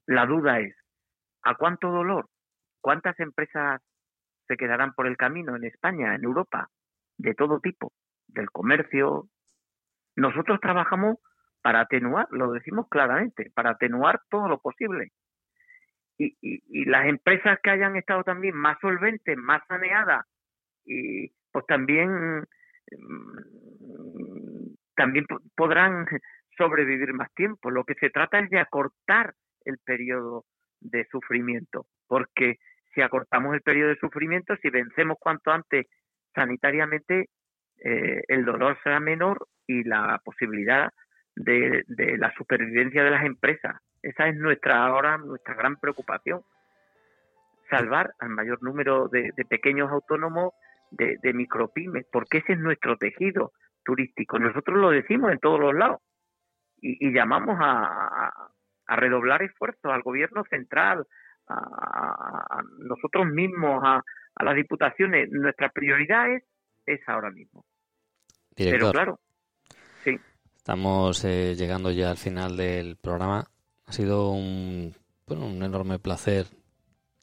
[0.07, 0.75] La duda es,
[1.43, 2.27] ¿a cuánto dolor?
[2.81, 3.81] ¿Cuántas empresas
[4.47, 6.69] se quedarán por el camino en España, en Europa,
[7.17, 7.93] de todo tipo,
[8.33, 9.27] del comercio?
[10.15, 11.17] Nosotros trabajamos
[11.61, 15.11] para atenuar, lo decimos claramente, para atenuar todo lo posible.
[16.17, 20.25] Y, y, las empresas que hayan estado también más solventes, más saneadas,
[20.85, 22.45] y pues también
[22.91, 23.61] mm,
[24.95, 25.25] también
[25.55, 26.05] podrán
[26.57, 27.71] sobrevivir más tiempo.
[27.71, 29.33] Lo que se trata es de acortar
[29.65, 30.45] el periodo
[30.79, 32.57] de sufrimiento, porque
[32.93, 35.87] si acortamos el periodo de sufrimiento, si vencemos cuanto antes
[36.35, 37.29] sanitariamente,
[37.83, 40.91] eh, el dolor será menor y la posibilidad
[41.35, 41.83] de,
[42.17, 43.77] la supervivencia de las empresas.
[44.01, 46.41] Esa es nuestra ahora nuestra gran preocupación.
[47.69, 50.53] Salvar al mayor número de, pequeños autónomos,
[50.91, 53.53] de, de micropymes, porque ese es nuestro tejido
[53.83, 54.39] turístico.
[54.39, 56.01] Nosotros lo decimos en todos los lados
[56.81, 58.31] y, llamamos a,
[58.87, 61.05] a, redoblar esfuerzos al gobierno central,
[61.47, 64.03] a, nosotros mismos, a,
[64.43, 65.29] las diputaciones.
[65.31, 66.43] Nuestra prioridad es
[66.85, 67.65] esa ahora mismo.
[68.55, 69.19] Pero claro,
[70.03, 70.17] sí.
[70.57, 73.49] Estamos eh, llegando ya al final del programa.
[73.85, 74.95] Ha sido un,
[75.27, 76.47] bueno, un enorme placer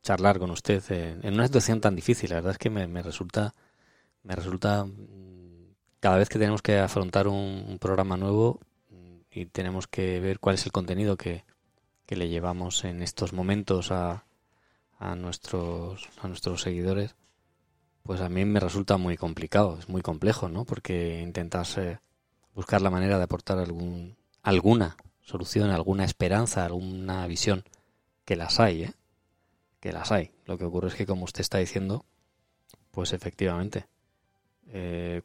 [0.02, 2.30] charlar con usted en, una situación tan difícil.
[2.30, 3.54] La verdad es que me, me resulta
[4.22, 4.86] me resulta
[6.00, 8.60] cada vez que tenemos que afrontar un, programa nuevo
[9.30, 11.44] y tenemos que ver cuál es el contenido que,
[12.08, 14.24] le llevamos en estos momentos a,
[14.98, 17.14] a, nuestros, a nuestros seguidores,
[18.08, 20.64] pues a mí me resulta muy complicado, es muy complejo, ¿no?
[20.64, 21.98] Porque intentas eh,
[22.54, 27.64] buscar la manera de aportar algún, alguna solución, alguna esperanza, alguna visión,
[28.24, 28.94] que las hay, ¿eh?
[29.78, 30.30] Que las hay.
[30.46, 32.06] Lo que ocurre es que, como usted está diciendo,
[32.92, 33.88] pues efectivamente,
[34.68, 35.20] eh,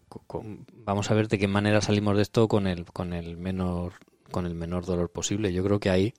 [0.74, 3.94] vamos a ver de qué manera salimos de esto con el con el menor
[4.30, 5.54] con el menor dolor posible.
[5.54, 6.14] Yo creo que ahí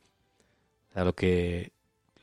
[0.95, 1.73] lo que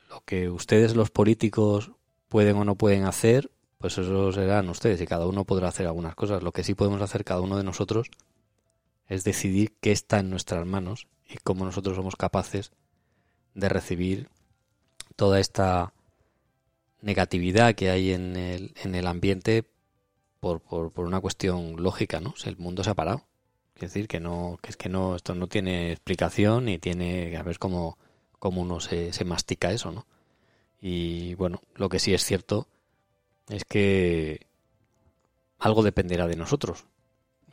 [0.10, 1.92] lo que ustedes los políticos
[2.28, 3.52] pueden o no pueden hacer,
[3.82, 6.44] pues eso serán ustedes y cada uno podrá hacer algunas cosas.
[6.44, 8.10] Lo que sí podemos hacer cada uno de nosotros
[9.08, 12.72] es decidir qué está en nuestras manos y cómo nosotros somos capaces
[13.56, 14.30] de recibir
[15.16, 15.94] toda esta
[17.02, 19.66] negatividad que hay en el, en el ambiente
[20.40, 22.36] por, por, por una cuestión lógica, ¿no?
[22.46, 23.26] el mundo se ha parado.
[23.76, 27.42] Es decir, que no, que es que no, esto no tiene explicación y tiene a
[27.42, 27.98] ver cómo,
[28.38, 30.06] cómo uno se, se mastica eso, ¿no?
[30.80, 32.68] Y bueno, lo que sí es cierto
[33.52, 34.48] es que
[35.60, 36.86] algo dependerá de nosotros.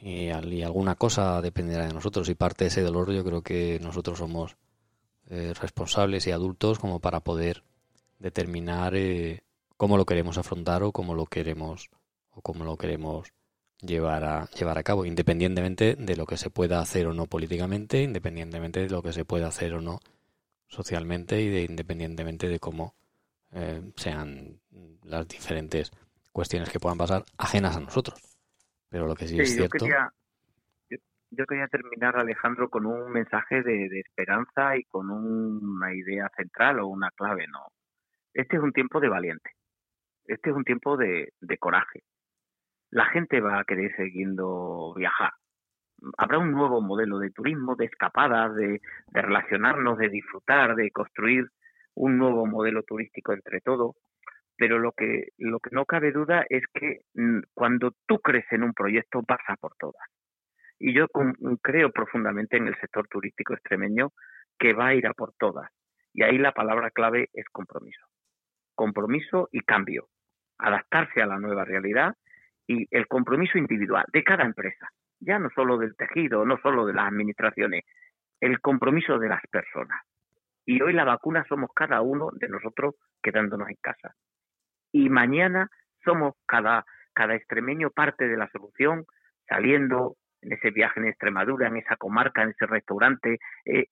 [0.00, 2.28] Y, alguna cosa dependerá de nosotros.
[2.28, 4.56] Y parte de ese dolor yo creo que nosotros somos
[5.28, 7.64] eh, responsables y adultos como para poder
[8.18, 9.42] determinar eh,
[9.76, 11.90] cómo lo queremos afrontar o cómo lo queremos
[12.42, 13.32] cómo lo queremos
[13.80, 18.02] llevar a, llevar a cabo, independientemente de lo que se pueda hacer o no políticamente,
[18.02, 20.00] independientemente de lo que se pueda hacer o no
[20.68, 22.94] socialmente y de, independientemente de cómo
[23.52, 24.60] eh, sean
[25.04, 25.90] las diferentes
[26.32, 28.20] cuestiones que puedan pasar ajenas a nosotros.
[28.88, 29.86] Pero lo que sí, es cierto.
[31.30, 36.86] Yo quería, terminar, Alejandro, con un mensaje de, esperanza y con una idea central o
[36.86, 37.46] una clave.
[37.48, 37.66] no
[38.32, 39.50] Este es un tiempo de valiente.
[40.24, 41.30] Este es un tiempo de
[41.60, 42.02] coraje
[42.90, 45.32] la gente va a querer siguiendo viajar.
[46.16, 51.50] Habrá un nuevo modelo de turismo, de escapadas, de, de relacionarnos, de disfrutar, de construir
[51.98, 53.96] un nuevo modelo turístico entre todos
[54.58, 58.64] pero lo que lo que no cabe duda es que mm, cuando tú crees en
[58.64, 60.02] un proyecto pasa por todas.
[60.80, 61.06] Y yo
[61.62, 64.10] creo profundamente en el sector turístico extremeño
[64.58, 65.70] que va a ir a por todas.
[66.12, 68.04] Y ahí la palabra clave es compromiso.
[68.74, 70.08] Compromiso y cambio.
[70.58, 72.16] Adaptarse a la nueva realidad
[72.66, 74.88] y el compromiso individual de cada empresa.
[75.20, 77.84] Ya no solo del tejido no solo de las administraciones
[78.40, 80.00] el compromiso de las personas
[80.68, 84.14] y hoy la vacuna somos cada uno de nosotros quedándonos en casa
[84.92, 85.70] y mañana
[86.04, 89.06] somos cada, cada extremeño parte de la solución,
[89.48, 93.86] saliendo en ese viaje en Extremadura, en esa comarca, en ese restaurante, eh,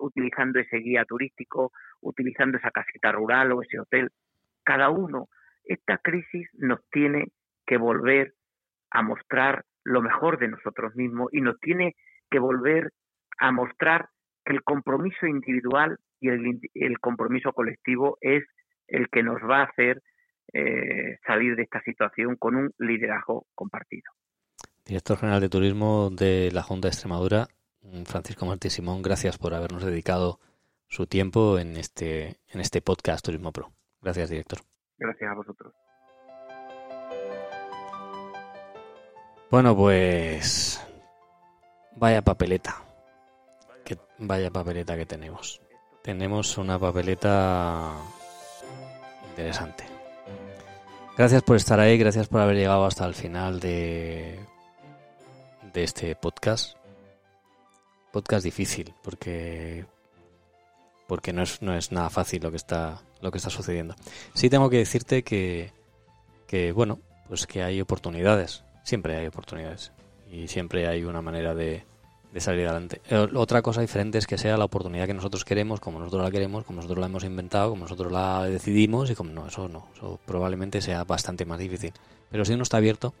[0.00, 1.70] utilizando ese guía turístico,
[2.00, 4.10] utilizando esa casita rural o ese hotel.
[4.64, 5.28] Cada uno,
[5.62, 7.28] esta crisis nos tiene
[7.64, 8.34] que volver
[8.90, 11.94] a mostrar lo mejor de nosotros mismos y nos tiene
[12.30, 12.90] que volver
[13.38, 14.08] a mostrar
[14.44, 18.44] que el compromiso individual y el, el compromiso colectivo es
[18.88, 20.02] el que nos va a hacer
[20.52, 24.10] eh, salir de esta situación con un liderazgo compartido.
[24.84, 27.48] Director General de Turismo de la Junta de Extremadura,
[28.04, 30.38] Francisco Martín Simón, gracias por habernos dedicado
[30.88, 33.72] su tiempo en este, en este podcast Turismo Pro.
[34.00, 34.60] Gracias, director.
[34.98, 35.74] Gracias a vosotros.
[39.50, 40.80] Bueno, pues
[41.96, 42.76] vaya papeleta.
[43.84, 45.60] Que, vaya papeleta que tenemos.
[46.06, 47.92] Tenemos una papeleta
[49.30, 49.82] interesante.
[51.18, 54.38] Gracias por estar ahí, gracias por haber llegado hasta el final de,
[55.72, 56.76] de este podcast.
[58.12, 59.84] Podcast difícil, porque
[61.08, 63.96] porque no es, no es nada fácil lo que está lo que está sucediendo.
[64.32, 65.72] Sí tengo que decirte que,
[66.46, 69.90] que bueno, pues que hay oportunidades, siempre hay oportunidades
[70.30, 71.84] y siempre hay una manera de,
[72.32, 73.00] de salir adelante.
[73.08, 76.30] Eh, otra cosa diferente es que sea la oportunidad que nosotros queremos, como nosotros la
[76.30, 79.88] queremos, como nosotros la hemos inventado, como nosotros la decidimos y como no, eso no,
[79.94, 81.92] eso probablemente sea bastante más difícil.
[82.30, 83.14] Pero si uno está abierto,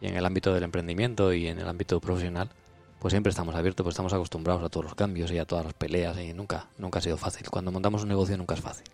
[0.00, 2.50] y en el ámbito del emprendimiento y en el ámbito profesional,
[2.98, 5.74] pues siempre estamos abiertos, pues estamos acostumbrados a todos los cambios y a todas las
[5.74, 7.48] peleas y nunca, nunca ha sido fácil.
[7.50, 8.86] Cuando montamos un negocio nunca es fácil.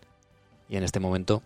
[0.68, 1.42] Y en este momento,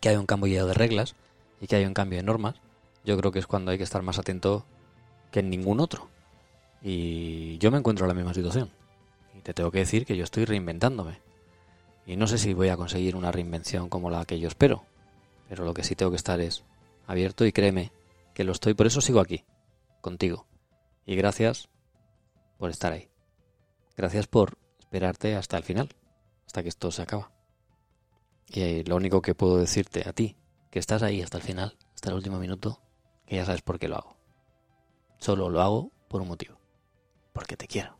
[0.00, 1.14] que hay un cambio de reglas
[1.60, 2.56] y que hay un cambio de normas,
[3.04, 4.64] yo creo que es cuando hay que estar más atento
[5.30, 6.08] que en ningún otro
[6.82, 8.70] y yo me encuentro en la misma situación.
[9.34, 11.20] Y te tengo que decir que yo estoy reinventándome.
[12.06, 14.84] Y no sé si voy a conseguir una reinvención como la que yo espero.
[15.48, 16.64] Pero lo que sí tengo que estar es
[17.06, 17.92] abierto y créeme
[18.34, 18.74] que lo estoy.
[18.74, 19.44] Por eso sigo aquí,
[20.00, 20.46] contigo.
[21.04, 21.68] Y gracias
[22.58, 23.08] por estar ahí.
[23.96, 25.88] Gracias por esperarte hasta el final,
[26.46, 27.32] hasta que esto se acaba.
[28.46, 30.36] Y lo único que puedo decirte a ti,
[30.70, 32.80] que estás ahí hasta el final, hasta el último minuto,
[33.26, 34.16] que ya sabes por qué lo hago.
[35.18, 36.57] Solo lo hago por un motivo
[37.38, 37.97] porque te quiero.